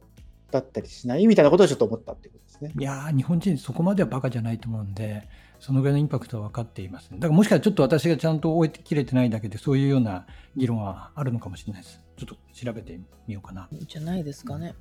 [0.50, 2.71] だったりしないみたいなことをちょっと思ったってことですね。
[2.74, 5.28] いやー、日本人そこまではバカじゃないと思うんで、
[5.60, 7.17] そのぐらいのインパクトは分かっています、ね。
[7.19, 12.02] だからもしかしたらちょっと私がちゃんと終えきれてないだけで、そういうような議論はあるのかもしれないです。
[12.15, 13.67] ちょっと調べてみようかな。
[13.74, 14.76] じゃないですかね。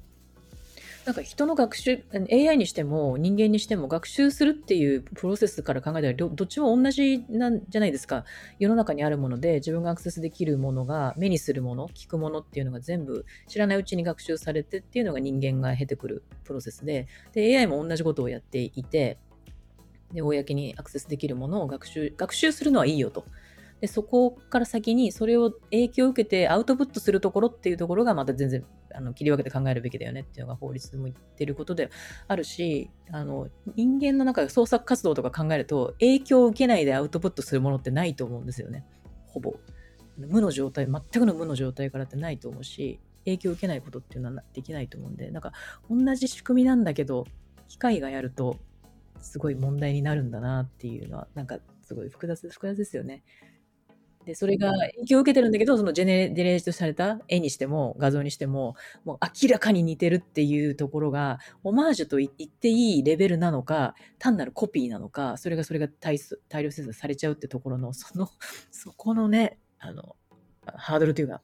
[1.05, 8.25] なんか人の学習、AI にしても人間にしても学習するっていうプロセスから考えたらどっちも同じなんじゃないですか。
[8.59, 19.19] 世の中にあるもので自分がアクセスできるものが目にするもの、聞くものっていうのが全部知らないうちに学習されてっていうのが人間が経てくるプロセスで、で AI も同じことをやっていて、
[20.15, 23.27] で公にアクセスできるものを学習学習するのはいいよと。
[23.81, 31.91] でそこから先にそれを影響を受けてアウトプットするところっていうところがまた全然あの切り分けて考えるべきだよねっていうのが法律でも言ってることで
[32.29, 38.85] あるしあの人間の中で創作活動とか考えると影響を受けないでアウトプットするものってないと思うんですよね。
[39.27, 39.55] ほぼ。
[40.17, 45.53] 無の状態全くの無の状態からってないと思うし影響を受けないことっていうのはできないと思うんでなんか
[45.91, 47.27] 同じ仕組みなんだけど
[47.69, 48.59] 機械がやると
[49.21, 53.23] すごい問題になるんだなっていうのはなんかすごい複雑複雑ですよね。
[54.27, 68.29] で、それが影響を受けてるんだけど、そのジェネレートされた絵にしても画像にしても、もう明らかに似てるっていうところが、オマージュと言っていいレベルなのか、単なるコピーなのか、それがそれが大大量生産されちゃうってところの、その、
[68.71, 70.17] そこのね、あの、
[70.65, 71.43] ハードルというか、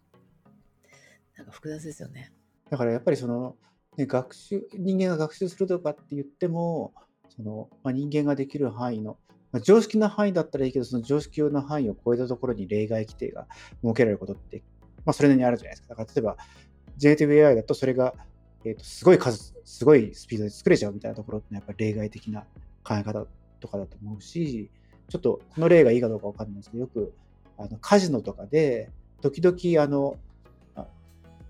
[1.37, 2.33] なんか複雑ですよね。
[2.71, 3.57] だからやっぱりその、
[3.97, 6.95] ね、学習、人間が学習するとかって言っても、
[7.29, 9.19] その、まあ、人間ができる範囲の
[9.53, 13.47] まあ、常識の範囲だったらいいけど、その常識の範囲を超えたところに例外規定が
[13.83, 14.63] 設けられることって、
[15.05, 15.89] まあ、それなりにあるじゃないですか。
[15.89, 16.37] だから例えば、
[16.97, 18.15] ジェネティブ AI だとそれが、
[18.65, 22.43] えー、とすごい数、すごいスピードで作れちゃうみたいなところってやっぱり例外的な
[22.85, 23.27] 考え方
[23.59, 24.71] とかだと思うし、
[25.09, 27.13] ちょっとこの例がいいかどうかわかんないですけど、よく
[27.59, 30.17] あのカジノとかで、時々あの、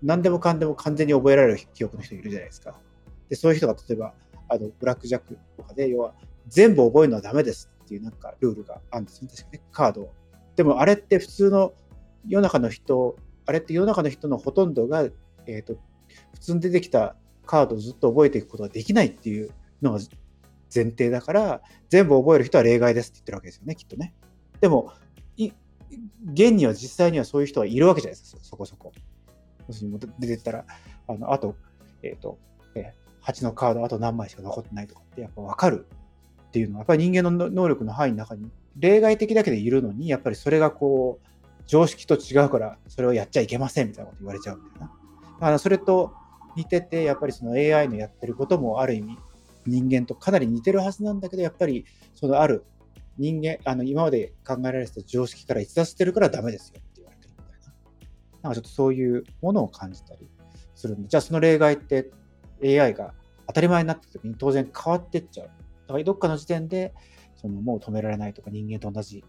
[0.01, 2.75] 何でもかんでも完全に覚えられる記憶の人いるじゃないですか。
[3.29, 4.13] で、そういう人が例えば、
[4.49, 6.13] あのブラックジャックとかで、要は
[6.47, 10.13] 全部覚えるのはダメですっていうなんかルールがあるんですね、確かね、カード。
[10.55, 11.73] でもあれって普通の
[12.25, 15.01] 世の中の人、あれって世の中の人のほとんどが、
[15.45, 15.73] えーと、
[16.33, 19.51] 普通に出てきたカードをずっと覚えていくことができないっていう
[19.81, 19.99] のが
[20.73, 24.13] 前提だから、全部覚える人は例外ですって言ってるわけですよね、きっとね。
[24.61, 24.93] でも、
[26.33, 28.93] 現には実際にはそういう人はいるわけじゃないですか、そこそこ。
[29.67, 30.65] 要するに出てったら、
[31.09, 31.55] あのあと、
[32.03, 32.39] えっ、ー、と、
[32.75, 35.87] えー、8のカードあと何枚しか残ってないとかってやっぱ分かる
[36.51, 41.27] っていうのは、やっぱり人間の能力の範囲の中に、例外的だけでいるのに、やっぱりそれがこう、
[41.65, 44.87] 常識と違うから、それをやっちゃいけませんみたいなこと言われちゃうみたいな。
[44.87, 46.13] だからそれと
[46.57, 49.17] 似てて、やっぱりその AI のやってることもある意味、
[49.65, 52.65] 人間とかなり似てるはずなんだけど、やっぱりそのある
[53.17, 57.73] 人間、あの今まで考えられてた常識から逸脱してるからダメですよって言われてるみたいな。
[58.41, 60.27] なんかちょっとそういうものを感じたり
[60.75, 62.11] するんで、じゃあその例外って
[62.61, 63.13] AI が
[63.47, 65.49] 当たり前になった時に当然変わってっちゃう。
[65.91, 66.93] だからどっかの時点で、
[67.35, 69.23] そのもう止められないとか人間と同じ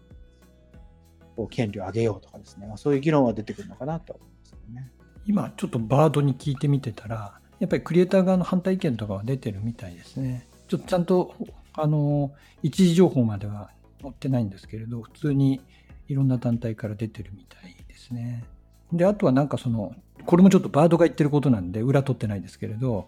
[1.49, 4.91] 権利を上げようとかですね、ま、そういう議論は出てくるのかなと思いますね。
[5.25, 10.47] 今ちょっとバードに聞いてみてたら、やっぱりクリエイター側の反対意見とかは出てるみたいですね。
[10.67, 11.33] ちょっとちゃんと、
[11.73, 13.71] あの、一時情報までは
[14.01, 15.61] 載ってないんですけれど、普通に
[16.07, 18.43] いろんな団体から出てるみたいですね。
[18.91, 19.95] で、あとはなんかその、
[20.25, 23.07] これもちょっとバードが言ってることなんで、裏取ってないですけれど、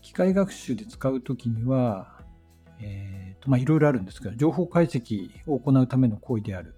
[0.00, 2.21] 機械学習で使うときには、
[2.80, 6.74] えーとまあ、いろいろあるんですけど、情報解析を行うための行為である。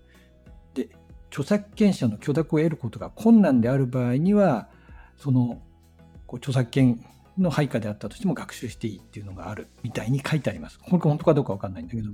[0.75, 0.89] で、
[1.31, 4.69] 著作権者の許諾を得ることが困難である場合には、
[5.17, 5.63] その
[6.27, 7.05] こう著作権
[7.39, 10.79] の配下であったとしても学習していいっていうのがあるみたいに書いてあります。
[10.79, 12.11] これ本当かどうかわかんないんだけど。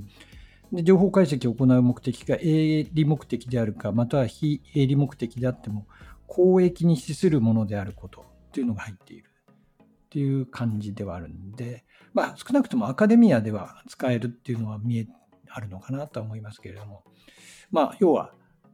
[0.72, 5.86] で情報解析を行う目的が営利目的であるか、または非営利目的であっても、
[6.26, 9.29] 公益に資するものであることっていうのが入っている
[10.10, 15.06] っていう感じではあるんで、まあ、少なくともアカデミアでは使えるっていうのは見え、
[15.48, 17.04] あるのかなと思いますけれども、
[17.70, 18.32] まあ、要は、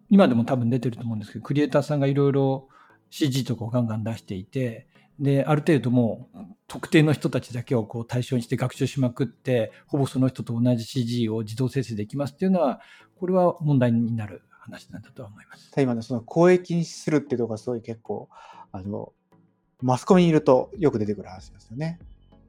[0.09, 2.69] 今でも多分出てると思うんですけど、クリエイターさんがいろいろ
[3.11, 4.87] CG とかをガンガン出していて、
[5.19, 12.81] で、ある程度もう特定の人たちだけをこう対象にして学習しまくって、ほぼその人と同じ CG を自動生成できますっていうのは、
[13.19, 15.71] これは問題になる話なんだとは思います。
[15.79, 18.29] 今のその公益にするっていうのがすごい結構、
[18.73, 19.13] あの、
[19.83, 21.99] マスコミにいるとよく出てくる話ですよね。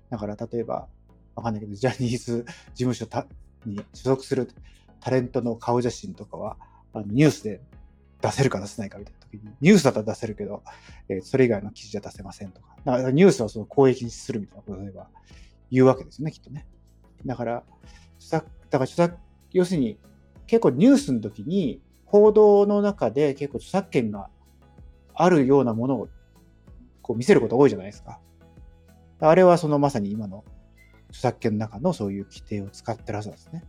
[0.10, 0.88] だから例えば、
[1.36, 3.06] わかんないけど、ジャニーズ 事務所
[3.66, 4.50] に所属する
[5.02, 6.58] タレントの顔写真とかは、
[6.94, 7.62] あのニュースで
[8.22, 10.63] 出せるか出せないかみたいな時に、ニュースだったら出せるけど、
[11.10, 12.78] えー、それ以外の記事じゃ出せませんとか。
[12.86, 15.10] だからニュースはその公益にするみたいなことでは
[15.70, 16.66] 言うわけですよね、きっとね。
[17.26, 17.63] だから、
[18.32, 19.18] だから著作、
[19.52, 20.00] 要するに
[20.48, 24.30] 結構ニュースの時に報道の中で結構著作権が
[25.13, 26.10] あるようなものを
[27.08, 28.20] こう見せること多いじゃないですか。
[29.20, 30.43] あれはそのまさに今の
[31.10, 33.63] 著作権の中のそういう規定を使ってるはずなんですね。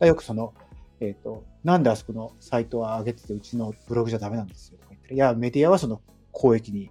[0.00, 0.52] だよくその、
[1.00, 6.90] えっ、と、なんであそこのサイトは上げててうちのブログじゃダメなんですよとか言っていや、メディアはその公益に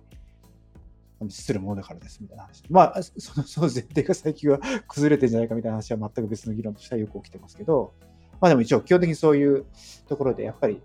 [1.30, 2.64] するものだからですみたいな話。
[2.70, 7.94] まあ、そのその前提が最近は崩れてんじゃないかみたいな話は全く別の議論としてはよく起きてますけど、
[8.40, 9.66] まあでも一応基本的にそういう
[10.08, 10.82] ところでやっぱり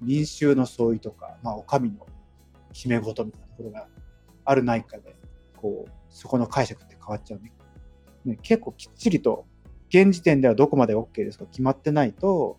[0.00, 2.06] 民衆の相違とか、まあお上の
[2.72, 3.88] 決め事みたいなところが
[4.48, 5.14] あるないかで、
[5.56, 7.52] こう、そこの解釈って変わっちゃうんで、
[8.24, 9.44] ね、結構きっちりと
[9.90, 12.58] 現時点ではどこまで OK ですか決まってないと、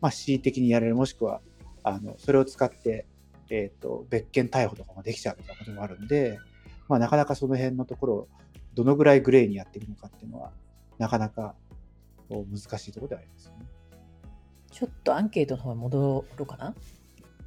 [0.00, 1.40] まあ恣意的にやれる、もしくは、
[1.84, 3.06] あの、それを使って、
[3.50, 6.38] えっ、と、別件逮捕とかもできちゃうみたいなこともあるんで、
[6.88, 8.28] まあ、なかなかその辺のところを
[8.74, 10.50] どのぐらいグレーにやっていくのかっていうのは、
[10.98, 11.54] なかなか
[12.28, 13.66] 難しいところではありますよね。
[14.72, 16.74] ちょっとアンケートの方に戻ろうかな。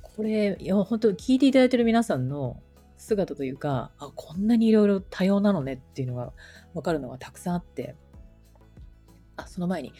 [0.01, 2.61] これ、いや、本当聞いていただいてる皆さんの
[3.01, 6.33] 姿というか、あ、こんなにいろいろ多様なのねっていうのが
[6.73, 7.95] 分かるのがたくさんあって、
[9.37, 9.93] あ、その前に、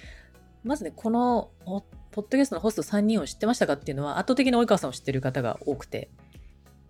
[0.64, 6.12] まずね、このポッドキャストのホスト3人を知ってましたかっていうのは、圧倒的に及川さんを知ってる方が多くて、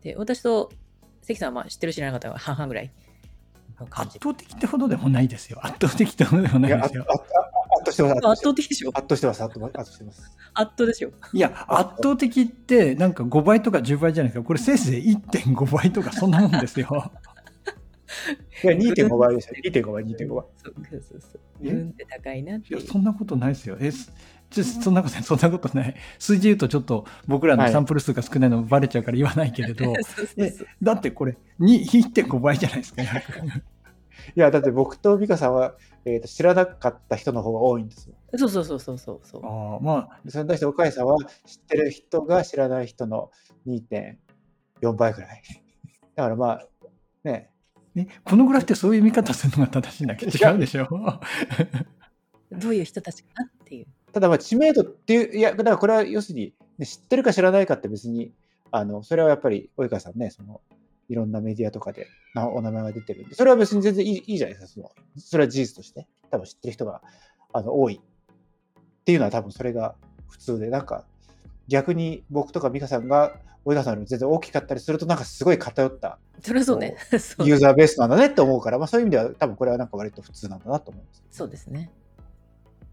[0.02, 0.70] で、私と
[1.22, 2.92] 関さんは知ってる知らなかったら半々ぐらい
[3.90, 5.60] 圧倒的ってほどでもないですよ。
[5.64, 7.06] 圧倒的ってほどでもないですよ。
[7.10, 7.24] 圧
[7.82, 8.28] 倒してます。
[8.28, 9.44] 圧倒的でしょ圧倒してます。
[9.44, 10.38] 圧倒してます。
[10.54, 14.46] 圧倒でしょいや、圧倒的ってなんか5倍とか10倍じゃないですか。
[14.46, 17.12] これせいぜい1.5倍とかそんなもんですよ。
[18.64, 19.54] いや、2.5倍でした。
[19.54, 20.46] 2.5倍、2.5倍。
[20.58, 21.68] そうそうそう。
[21.70, 23.78] うんって高いなっていや、そんなことないですよ。
[23.80, 25.96] え、ちょそんなことない、そんなことない。
[26.20, 29.94] 数字言うとちょっと僕らのサンプル数が少ないのバレちゃうから言わないけれど、
[30.84, 33.04] だってこれ1.5倍じゃないですか、
[34.36, 38.16] いや、だって僕と美香さんは、えーと、知らなかった人の方が多いんですよ。
[38.38, 39.42] そうそうそうそうそうそう。
[39.46, 40.20] あまあ。
[40.30, 43.32] それに対して岡井さんは知ってる人が知らない人の
[43.68, 45.42] 2.4倍ぐらい。
[46.16, 46.68] だからまあ、
[47.24, 47.50] ね。
[47.96, 50.26] え、このぐらいってそういう見方するのが正しいんだけ？
[50.26, 50.88] ど違うでしょ？
[52.52, 53.88] どういう人たちかなっていう。
[54.12, 58.34] ただまあ知名度っていう、いや、だからこれは要するに、ね、知ってるか知らないかって別に、
[58.72, 60.62] あの、それはやっぱり、及川さんね、その、
[61.12, 67.02] いろんなメディアとかでお名前が出てるんで、それは別に全然いいいいじゃないですか、その、それは事実として、多分知ってる人が
[67.52, 69.96] あの多いっていうのは多分それが
[70.30, 71.04] 普通で、なんか、
[71.68, 76.96] 逆に僕とか美香さんが及川さんよりも全然大きかったりすると、なんかすごい偏ったそれそうね
[77.44, 81.24] ユーザーベースなんだねって思うから、まあ、そういう意味では多分これはなんか割と普通なんだなと思うんです。
[81.30, 81.92] そうですね。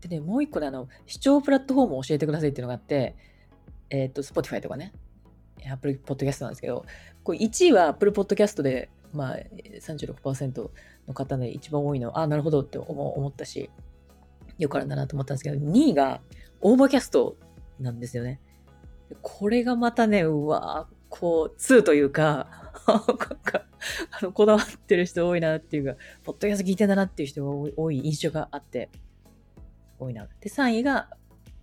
[0.01, 3.17] でね、もう一個であの、視聴プラットフォームを教えてくださいっていうのがあって、
[3.91, 4.93] えっ、ー、と、Spotify とかね、
[5.67, 6.85] Apple Podcast なんですけど、
[7.29, 9.37] これ1位は Apple Podcast で、まあ、
[9.83, 10.71] 36%
[11.07, 13.69] の方で一番多いの、ああ、なるほどって思ったし、
[14.57, 16.23] よくあるんだなと思ったんですけど、2位が
[16.63, 17.37] Overcast
[17.79, 18.41] なんですよね。
[19.21, 23.05] これがまたね、うわこう、2というか、 あ
[24.23, 28.89] のこだわってる人多いなっていうか、ポッドキャスト聞いてんだなっていう人が多い印象があって、
[29.99, 30.27] 多いな。
[30.41, 31.11] で、3位が、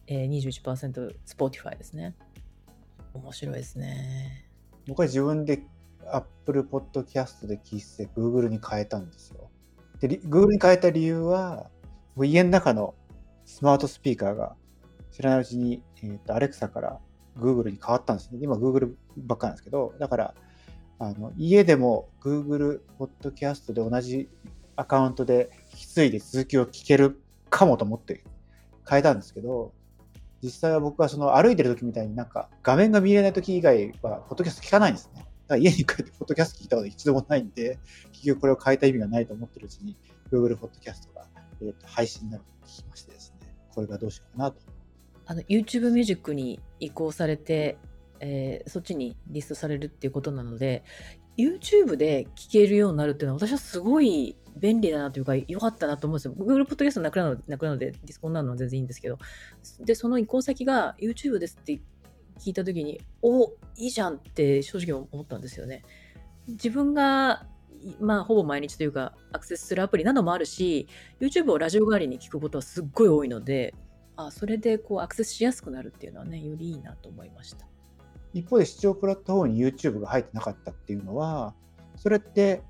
[0.06, 2.14] えー、21%、Spotify ですね。
[3.16, 4.45] 面白いですね。
[4.88, 5.64] 僕は自分で
[6.12, 9.50] Apple Podcast で聞いて Google に変えたんですよ。
[10.00, 11.70] で、Google に変えた理由は、
[12.18, 12.94] 家の中の
[13.46, 14.56] スマートスピーカーが
[15.12, 17.00] 知らないうちに、えーと、Alexa から
[17.38, 18.40] Google に変わったんですね。
[18.42, 20.36] 今 Google ばっかなんですけど、だから
[21.00, 24.30] あの家でも Google Podcast で同じ
[24.76, 28.24] アカウントで引き継いで続きを聞けるかもと思って
[28.88, 29.74] 変えたんですけど、
[30.46, 35.22] 実際は僕はその歩いてる時みたいになんか画面が見えない時以外は、ポッドキャスト聞かないんですね。
[35.22, 37.80] だから家に帰ってポッドキャスト聞いたこと一度もないんで、
[38.12, 39.98] 結局これを変えた意味がないと思ってるうちに、
[40.32, 41.26] Google ポッドキャストが、
[41.62, 44.58] えー、と配信になると聞きましてですね、これがどうしようかなと。
[45.26, 47.80] あの YouTube ミュージックに移行されて、
[48.20, 50.84] えー、そっちにリストされるっていうことなので、
[51.38, 56.34] YouTube で聴けるようになるっていうのは私はすごい便利だなというか良かったなと思うんですよ。
[56.34, 59.18] Google Podcast なくなるのなくなるのでディスコンなのは全然いいんですけど。
[59.82, 61.82] で、その移行先が YouTube ですって
[62.40, 65.84] 聞いたときに、おいいじゃんって正直思ったんですよね。
[66.48, 67.46] 自分が
[68.00, 70.88] まあ、ほぼ毎日というか、アクセスするアプリなどもあるし、
[71.20, 73.76] YouTube をラジオ代わりに聞くことはすっごい多いので、
[74.16, 77.68] あそれでこうアクセスしやすくなるっていうのはね、よりいいなと思いました。
[78.36, 81.54] 一方で視聴プラットフォームに YouTube が入ってなかったっていうのは、
[81.96, 82.62] それって、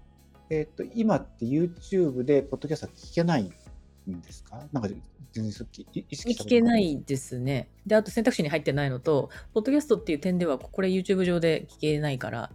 [0.51, 4.63] えっ、ー、と、今って YouTube でポッドキャストは聞けないんですか？
[4.71, 4.89] なんか
[5.33, 7.67] 全然さっき意識聞けないですね。
[7.87, 12.51] で、あと選択肢に入ってないのと、ポッドキャストっていう点では、これ YouTube 上で聞けないから、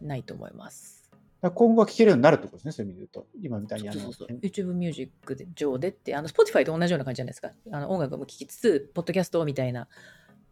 [0.00, 1.10] ないと思います。
[1.42, 3.26] 今後は聞けるようになるってことですね、そういう意味で言うと。
[3.42, 4.00] 今みたいにあの。
[4.00, 7.50] そうそうそう YouTube ミュージック上でって、あの、Spotify と同じような感じじゃないですか？
[7.72, 9.88] あの音楽も聴きつつ、ポッドキャストみたいな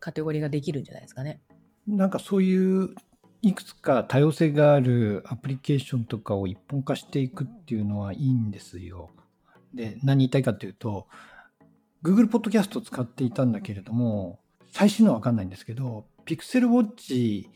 [0.04, 1.40] カテゴリーができるんじゃないですかね。
[1.86, 2.94] なんかそういう
[3.40, 9.12] いくつか多様性があるアプリケーションとかを一本化していくっていうのはいいんですよ。
[9.72, 11.06] で、何言いたいかというと、
[12.02, 14.40] Google Podcast を使っていたんだけれども、
[14.70, 17.48] 最新のはわかんないんですけど、Pixel Watch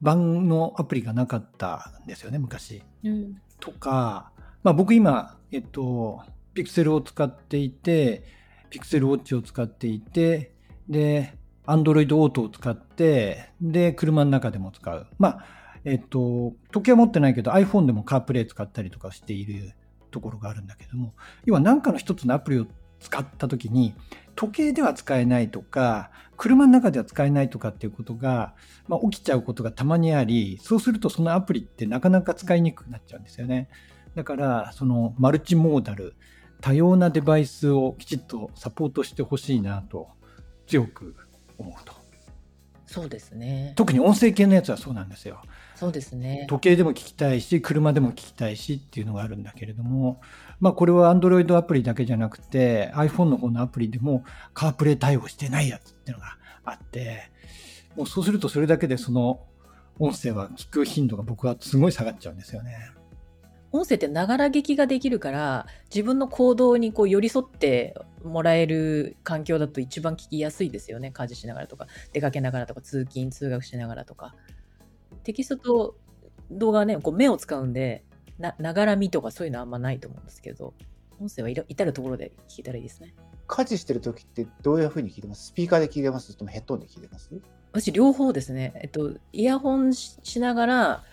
[0.00, 2.82] 版のアプリがなかったんですよね、昔。
[3.04, 3.36] うん。
[3.60, 4.32] とか、
[4.62, 6.22] まあ僕今、えっと、
[6.54, 8.24] Pixel を使っていて、
[8.70, 10.54] Pixel Watch を使っていて、
[10.88, 15.06] で、Android Auto を使って、で、車の中でも使う。
[15.18, 15.44] まあ、
[15.84, 19.74] えっと、時計は持ってないけど iPhone でも CarPlay 使ったりとかしている
[20.10, 22.66] ところがあるんだけども、要は何かの一つのアプリを
[23.00, 23.94] 使った時に、
[24.34, 28.54] 時計では使えないとか、車の中では使えないとかっていうことが、
[28.88, 33.68] まあ、起きちゃうことがたまにあり、そうするとそのアプリってなかなか使いにくくなっちゃうんですよね。
[34.14, 36.14] だから、そのマルチモーダル、
[36.60, 40.08] 多様なデバイスをきちっとサポートしてほしいなと
[40.66, 41.16] 強く
[41.62, 41.94] 思うと。
[42.86, 43.72] そうですね。
[43.76, 45.40] 特に音声系のやつはそうなんですよ。
[45.76, 46.46] そうですね。
[46.48, 50.20] 時計でも聞きたいし、車でも聞きたいしっていうのがあるんだけれども、
[50.60, 57.30] まあこれは Android アプリだけじゃなくて iPhone の方のアプリでも CarPlay 対応してないやつっていうのがあって、
[57.96, 59.40] もうそうするとそれだけでその
[59.98, 62.90] 音声は聞く頻度が僕はすごい下がっちゃうんですよね。
[63.72, 71.10] 音声ってながら聞きができるから自分の行動にこう寄り添ってもらえる環境だと一番聞きやすいですよね。
[71.10, 74.34] 家事しながらとか出かけながらとか通勤通学しながらとか。
[75.24, 75.96] テキストと
[76.50, 78.04] 動画はねこう目を使うんで
[78.38, 80.74] なながら見とかそういうのはあんまないと思うんですけど
[81.20, 83.14] 音声はいろ至るところで聞けたらいいですね。
[83.46, 85.46] 家事してる時ってどういうふうに聞いてます？
[85.46, 86.36] スピーカーで聞いてます？
[86.46, 87.30] ヘッドホンで聞いてます？
[87.72, 88.72] 私両方ですね。
[88.76, 91.04] えっとイヤホンししながら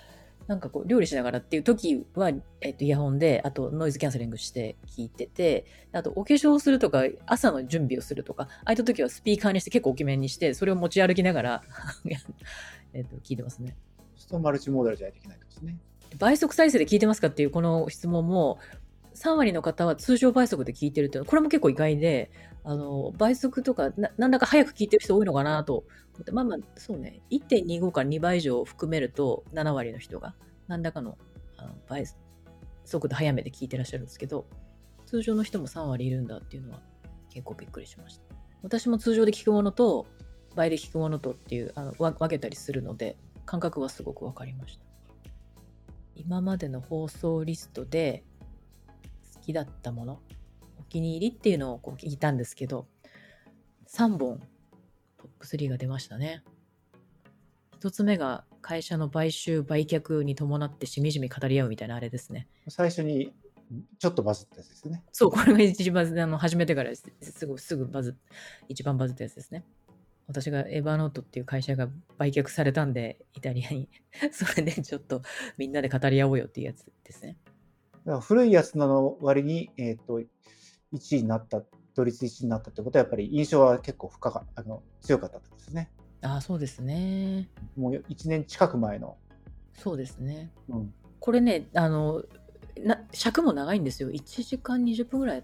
[0.49, 2.31] なんかこう料理しながらっていう時は、
[2.61, 11.63] えっと、イヤホンであとノイズキャンセリングして聞いててあとお化粧するとか朝の準備をするとかああいった時はスピーカーにして結構大きめにしてそれを持ち歩きながら
[12.93, 15.77] えっと聞いてますねそうするとマルチモーダルじゃないといけないですね。
[16.17, 18.57] 倍速再生で聞いてますかっていうこの質問も
[19.19, 22.31] 3割の方は通常倍速で聞いてるっていうのはこれも結構意外で
[22.63, 27.21] あの倍速とかななんだか早く聞いてる人多いのかなと思ってまあまあそうね。
[27.29, 30.35] 1.25から2倍以上含めると7割の人が
[30.67, 31.17] 何らかの
[31.57, 32.05] あの倍
[32.85, 34.47] 速度早めで聞いてらっしゃるんですけど
[35.05, 36.79] 通常の人も3割いるんだっていうのは
[37.29, 38.23] 結構びっくりしました。
[38.63, 40.05] 私も通常で聞くものと
[40.55, 44.85] 倍で聞くものとっていうあの分けたりするので感覚はすごく分かりました。
[46.15, 48.23] 今までの放送リストで
[49.49, 50.19] きだったもの
[50.79, 52.87] お気に入りっていうのをこう聞いたんですけど
[53.87, 54.39] 3本
[55.17, 56.43] トップ3が出ましたね。
[57.81, 62.47] 1つ目が会社の買収売却に伴ってしみじみ語り合うみたいなあれですね。
[62.67, 63.33] 最初に
[63.97, 65.03] ちょっとバズったやつですね。
[65.11, 67.11] そうこれが一番 あの始めてからです。
[67.21, 68.15] すぐすぐバズ
[68.67, 69.65] 一番バズったやつですね。
[70.27, 71.89] 私がエヴァノートっていう会社が
[72.19, 73.89] 売却されたんでイタリアに。
[74.31, 75.23] それでちょっと
[75.57, 77.37] みんなで語り合おうよっていうやつですね
[78.21, 80.19] 古いやつの割に、えっ、と、
[80.93, 81.63] 1位になった、
[81.95, 85.91] 同率1位になったってことは、やっぱり印象は結構深かあの強かったってことですね。
[86.21, 87.49] ああそうですね。
[87.77, 89.17] もう1年近く前の。
[89.73, 90.51] そうですね。
[90.67, 92.23] うん、これねあの
[92.77, 94.09] な尺も長いんですよ。
[94.09, 95.43] 1時間20分ぐらい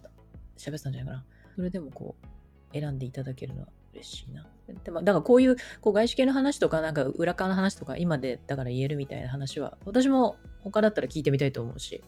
[0.58, 1.26] 喋ってたんじゃないかな。
[1.56, 4.46] それでもこう選んでいただけるのは嬉しいな。
[4.84, 12.04] でもだからこういうこう外資系の話とかなんか裏側の話とか今でだから言えるみたいな話は私も他だったら聞いてみたいと思うし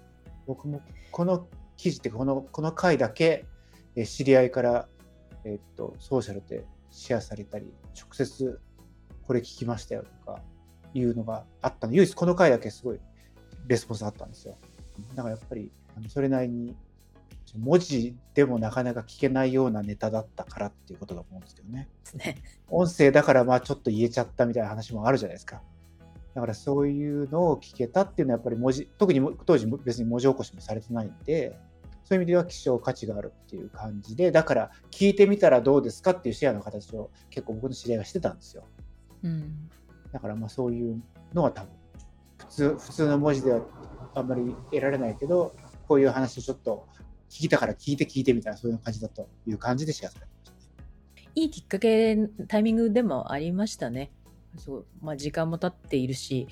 [0.48, 0.82] 僕も
[1.12, 3.46] この記事ってこのこの回だけ、
[3.96, 4.88] えー知り合いから、
[5.44, 8.60] えっとソーシャルでシェアされたり直接
[9.26, 10.42] これ聞きましたよとか
[10.94, 11.94] いうのがあったの。
[11.94, 13.00] 唯一この回だけすごい
[13.68, 14.58] レスポンスあったんですよ。
[15.16, 15.72] だからやっぱり
[16.08, 16.76] それなりに
[17.56, 21.88] 文字でもなかなか聞けないようなネタだったからっていうことだと思うんですけどね。
[22.16, 22.38] ね。
[22.70, 25.62] 音声だからまあちょっと言えちゃったみたいな話もあるじゃないですか。
[26.38, 31.58] だからそういうのを聞けたっていうのはやっぱり文字、特にも当時別に文字起こしもされてないんで、
[32.04, 38.66] そういう意味では希少価値があるっていう感じで、だから聞いてみたらどうですかっていうシェアの形を結構僕の知り合いがしてたんですよ。
[39.24, 39.68] うん
[40.12, 41.02] だからまあそういう
[41.34, 41.72] のは多分、
[42.38, 43.62] 普通、普通の文字では
[44.14, 45.56] あんまり得られないけど、
[45.88, 46.86] こういう話をちょっと
[47.32, 50.84] 聞いたから聞いて聞いてみたいなそういう感じだという感じでシェアされてました
[51.24, 51.32] ね。
[51.34, 52.16] いいきっかけ
[52.48, 54.12] タイミングでもありましたね
[54.58, 56.48] そう、まあ、時間も経っているし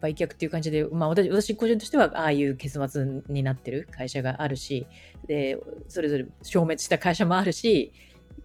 [0.00, 4.86] 売却っていう感じで、まあ、私私個人としてはああいう結末になってる会社があるし
[5.26, 7.92] でそれぞれ消滅した会社もあるし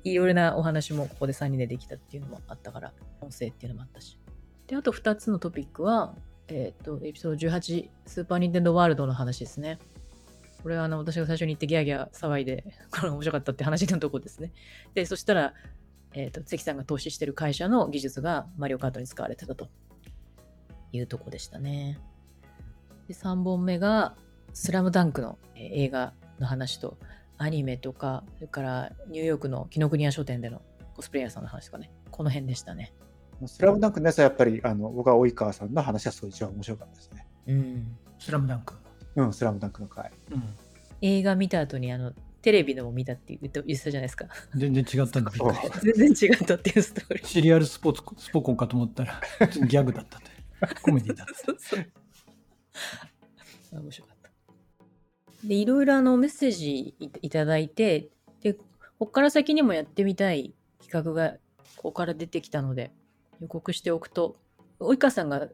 [0.03, 4.17] いろいろなお話もここで3人でできたっていうのもあったから音声っていうのもあったし。
[4.67, 6.15] であと2つのトピックは、
[6.47, 9.79] えっとエピソード18スーパーニンテンドワールドの話ですね。
[10.63, 14.53] これはあの私が最初に言ってギャーギャー騒いでこれ面白かったって話のとこですね。
[14.93, 15.53] でそしたら
[16.13, 19.69] えー、と関さんが投資してる会社の技術がマリオカートに使われてたと
[20.91, 21.99] いうとこでしたね。
[23.07, 24.15] で3本目が
[24.53, 26.97] 「スラムダンクのえー映画の話と
[27.41, 30.61] アニメとか、それからニューヨークの紀ノ国屋書店での
[30.95, 32.93] コスプレイヤーさんの話とかね、この辺でしたね。
[33.47, 37.25] スラムダンクのやつはやっぱり、あの、僕は及川さんの話はそう一番面白かったですね。
[37.47, 37.97] うん。
[38.19, 38.75] スラムダンク。
[39.15, 40.11] うん、スラムダンクの回。
[40.31, 40.43] うん。
[41.01, 44.25] 映画見た後にあの、テレビのも見たって言って言ってたじゃないですか。
[44.55, 45.79] 全然違ったんでびっくりした。
[45.79, 47.25] 全然違ったっていうストーリー。
[47.25, 49.21] シリアルスポーツ、スポコンかと思ったら、
[49.67, 50.81] ギャグだったという。
[50.81, 51.33] コメディだった。
[51.45, 51.85] そうそう。
[53.73, 54.29] あ面白かった。
[55.47, 58.09] で、いろいろあのメッセージいいただいて、
[58.41, 58.61] で、こ
[58.99, 61.37] こから先にもやってみたい企画が
[61.77, 62.91] ここから出てきたので、
[63.39, 64.37] 予告しておくと、
[64.79, 65.49] 及川さんが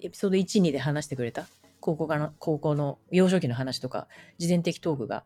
[0.00, 1.46] エピソード1、2で話してくれた
[1.80, 4.08] 高校からの高校の幼少期の話とか、
[4.38, 5.24] 事前的トークが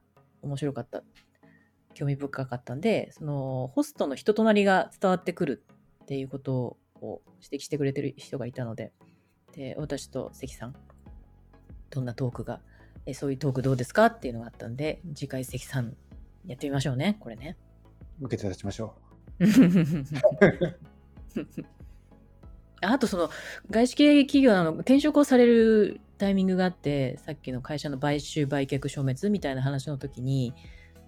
[0.48, 1.02] 面白かった、
[1.94, 5.64] 興味深かったんで、そのホストの人となりが伝わってくる
[6.02, 8.92] っていうことを指摘してくれてる人がいたので、
[9.52, 10.74] で私と関さん
[11.90, 12.60] どんなトークが
[13.06, 15.96] えそういうトークどうですかっていうのがあったんで次回関さん
[16.46, 17.56] やってみましょうねこれね。
[18.20, 18.94] 受けて立ちましょ
[22.80, 23.30] あとその
[23.70, 30.52] 外資系企業の転職をされるタイミングがあってさっきの会社の買収売却消滅みたいな話の時に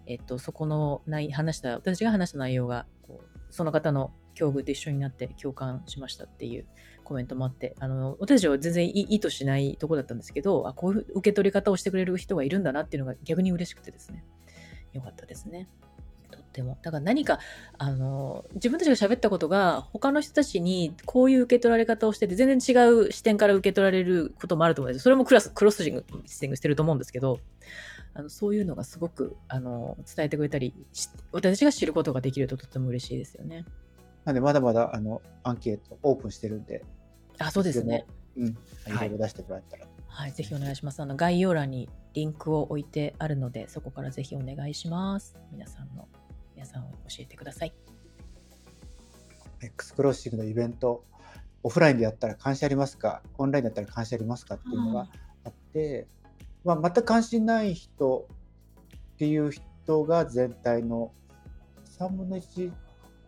[0.06, 6.66] えっとそこの内話した私が話した内容がこうその方の境遇と一緒になって共感しましたっていう
[7.04, 14.24] コメントもあって、あの、私は全然意図しないとこだったんですけど、あ、こういう受け取り方をしてくれる人がいるんだなっていうのが逆に嬉しくてですね。
[14.92, 15.68] よかったですね。
[16.50, 16.76] とっても。
[16.82, 17.38] だから何か、
[17.78, 27.38] あの、自分たちが喋ったことが他の人たちにこういう受け取られ方をしてて、全然違う視点から受け取られることもあると思うんですそれもクラス、クロスシング、シングしてると思うんですけど、
[28.12, 30.74] あのそういうのがすごくあの伝えてくれたり
[31.30, 33.64] 私たちが知ることができるととっても嬉しいですよね。
[34.24, 36.84] なんで、まだまだ、あの、アンケートオープンしてるんで、
[37.38, 38.06] あ、そうですね。
[38.36, 38.54] うん、い
[39.00, 39.86] ろいろ出してもらったら。
[40.08, 41.00] はい、ぜひお願いします。
[41.00, 45.36] あの概要欄にリンクを置いてあるので、そこからぜひお願いします。
[45.52, 46.08] 皆さんの、
[46.60, 47.72] 皆さんを教えてください。
[49.62, 51.06] X クロッシングのイベント、
[51.62, 53.22] オフラインでやったら関心ありますか？
[53.38, 55.08] オンラインだったら関心ありますかっていうのが
[55.44, 56.06] あって、
[56.62, 58.28] まあ、全く関心ない人
[59.14, 61.12] っていう人が全体の
[61.98, 62.70] 3分の1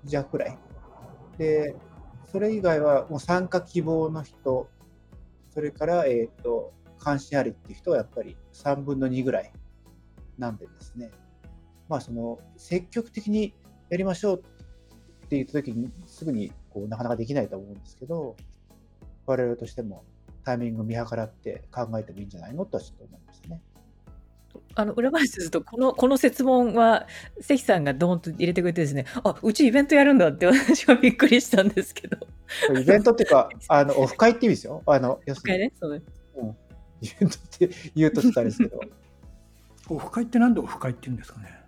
[0.05, 0.59] 弱くらい。
[1.39, 1.75] で、
[2.31, 4.69] それ以外はもう参加希望の人、
[5.55, 9.51] それから、えっ、と、関心ありっていう人はやっぱり3分の2ぐらい
[10.37, 11.11] なんでですね、
[11.93, 13.53] まあその積極的に
[13.91, 18.35] やりましょうって言った時にすぐにこうなかなかできないと思うんですけど、
[19.27, 20.03] 我々としても
[20.43, 23.61] タイミング見計らって考えてもいいんじゃないのとはちょっと思いましたね。
[24.75, 27.07] あの裏話するとこのこの設問は
[27.43, 32.17] 関さんがドーンと入れてくれてですねあうちイベントやるんだって私はびっくりしたんですけど
[32.75, 34.83] イベントっていうか、 あのオフ会って意味ですよ。
[34.87, 36.03] あの要するにねそう
[37.03, 38.81] イベントって言うとしたらですけど、
[39.91, 41.62] オフ会ってなんでオフ会って言うんですかね。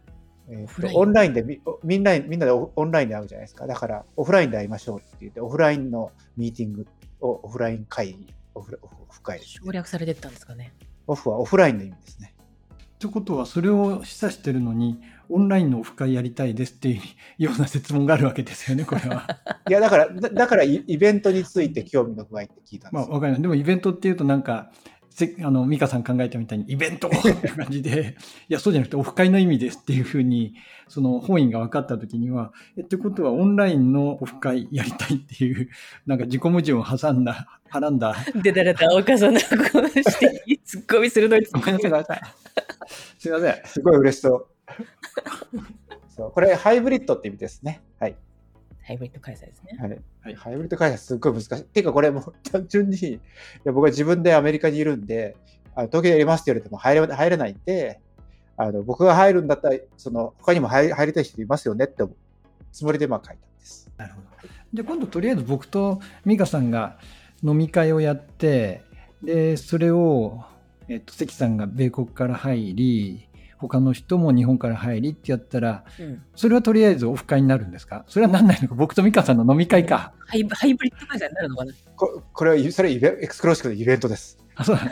[0.48, 3.66] えーとオンラインでみみんなみんなでオオンラインで会うじゃないですか。
[3.66, 6.86] だからオフラインで会いましょうって言って、オフラインのミーティング
[7.20, 10.72] をオフライン会議、オフオフオフ会です省略されてったんですかね
[11.06, 12.34] オフはオフラインの意味ですね。
[12.94, 16.98] ってことはそれを示唆してるのにオンラインのオフ会やりたいですってい
[17.38, 19.26] うような質問があるわけですよねこれは。
[19.68, 23.06] いや、だから、だだからイイベントについて興味の具合って聞いたんですよ。
[23.08, 23.42] まあわかります。
[23.42, 24.70] でもイベントっていうとなんか
[25.14, 28.16] せあの美香さん考えたみたいにイベントっていう感じで
[28.48, 30.54] いやそうじゃなくてオフ会の意味ですっていうふうに
[30.88, 35.70] その本意が分かった時にはえってことはオンラインのオフ会やりたいっていう
[36.06, 39.46] なんか自己矛盾を挟んだはらんだでだれた岡さんのこ
[39.80, 42.20] の指摘ツッコミするのにごめんなさいごめんなさい
[43.18, 44.46] すいませんすごい嬉しそう。
[46.14, 47.82] そうこれ、ハイブリッドって意味ですね。
[47.98, 48.16] はい。
[48.86, 49.90] ハイブリッド開催ですねはい
[50.22, 51.62] はいハイブリッド開発すっごい難しい。
[51.62, 53.20] っていうか、これもう単純に、い
[53.64, 55.36] や僕は自分でアメリカにいるんで、
[55.74, 58.00] あの東京でやりますって言われても入れ入れないんで、
[58.56, 62.16] あの僕が入るんだったら、その他にも入入りたい人いますよねって思う
[62.72, 63.90] つもりでまあ書いたんです。
[63.96, 64.48] なるほど。
[64.74, 66.98] じゃあ今度とりあえず僕と美香さんが
[67.42, 68.82] 飲み会をやって、
[69.22, 70.44] で、それを、
[70.88, 73.28] えっと、関さんが米国から入り、
[73.68, 78.04] 他の人も日本から入りってやったら、うんそれはとりあえずオフ会になるんですか？
[78.08, 78.74] それはなんないのか？
[78.74, 80.12] 僕と美香さんの飲み会か。
[80.26, 81.72] ハイブハイブリッド開催になるのかな？
[81.96, 84.38] ここれは、それイベエクスクローシックのイベントです。
[84.56, 84.82] あ、そうだ。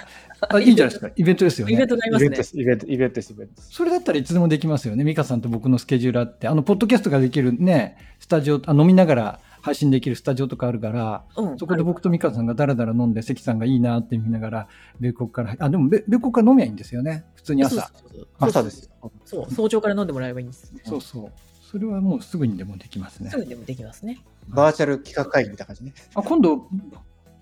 [0.48, 1.12] あいいんじゃないですか？
[1.14, 1.86] イベントですよイベンね。
[1.86, 2.60] トになりますねイベントです。
[2.60, 3.32] イベント、イベントです。
[3.32, 3.68] イベントです。
[3.72, 5.04] それだったらいつでもできますよね。
[5.04, 14.68] 美香さんと僕のスケジュールあって、あの、ポッドキャストができるね、スタジオ、あ飲みながら配信できるスタジオとかあるから、うんそこで僕と美香さんがダラダラ飲んで、関さんがいいなって見ながら、
[15.00, 17.24] 米国から、あ、でも米米国から飲みゃいいんですよね？
[17.36, 17.76] 普通に朝。
[17.76, 19.12] そうそうそう朝ですよ。
[19.24, 21.32] そう早朝から飲んでもらえばいいんですそうそう。
[21.62, 23.36] それはもうすぐにでもできますねす。
[23.38, 25.94] ぐでもできますねバーチャル企画会議みたいな感じね。
[26.14, 26.68] あ今度、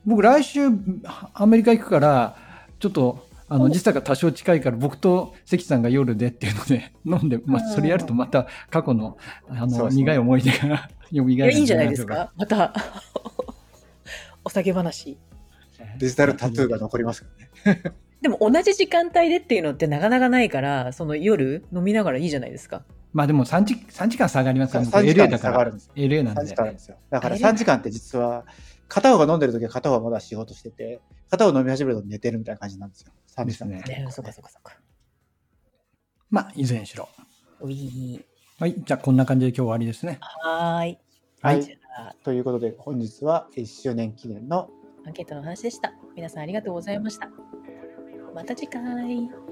[0.06, 0.68] 僕来週
[1.34, 2.36] アメリカ行くから、
[2.78, 12.32] ちょっとあのお時差が多少近いから僕と関さんが夜でっていうので 飲んで、まあ、うんそれやるとまた過去のあの、ね苦い思い出が蘇るいや、いいんじゃないですか？
[12.36, 12.72] また、
[14.44, 15.18] お酒話。
[15.98, 17.28] デジタルタトゥーが残りますか
[17.64, 17.82] らね。
[18.22, 22.84] でも同じ時間帯でっていうのってなかなかないから、その夜飲みながらいいじゃないですか。
[23.12, 25.92] まあでも3時 ,3 時間差がありますから、3時 LA 間だから差があるんですよ。
[25.96, 26.96] LA なん3ですよ。
[27.11, 28.44] だからあれだ3時間って実は、
[28.91, 33.12] 片方が飲んでる時は片方はまだ仕事してて、片方飲み始めると寝てるみたいな感じなんですよ。
[33.36, 34.78] 3時間ですね、そっかそっかそっか。
[36.28, 37.09] まあいずれにしろ
[37.61, 38.24] おい
[38.59, 40.99] はいじゃあこんな感じで今日終わりですねはーい。
[41.41, 41.78] はい
[42.22, 44.68] ということで、本日は1周年記念の
[45.07, 45.95] アンケートの話でした。
[46.14, 47.30] 皆さんありがとうございました。
[48.34, 49.49] また次回。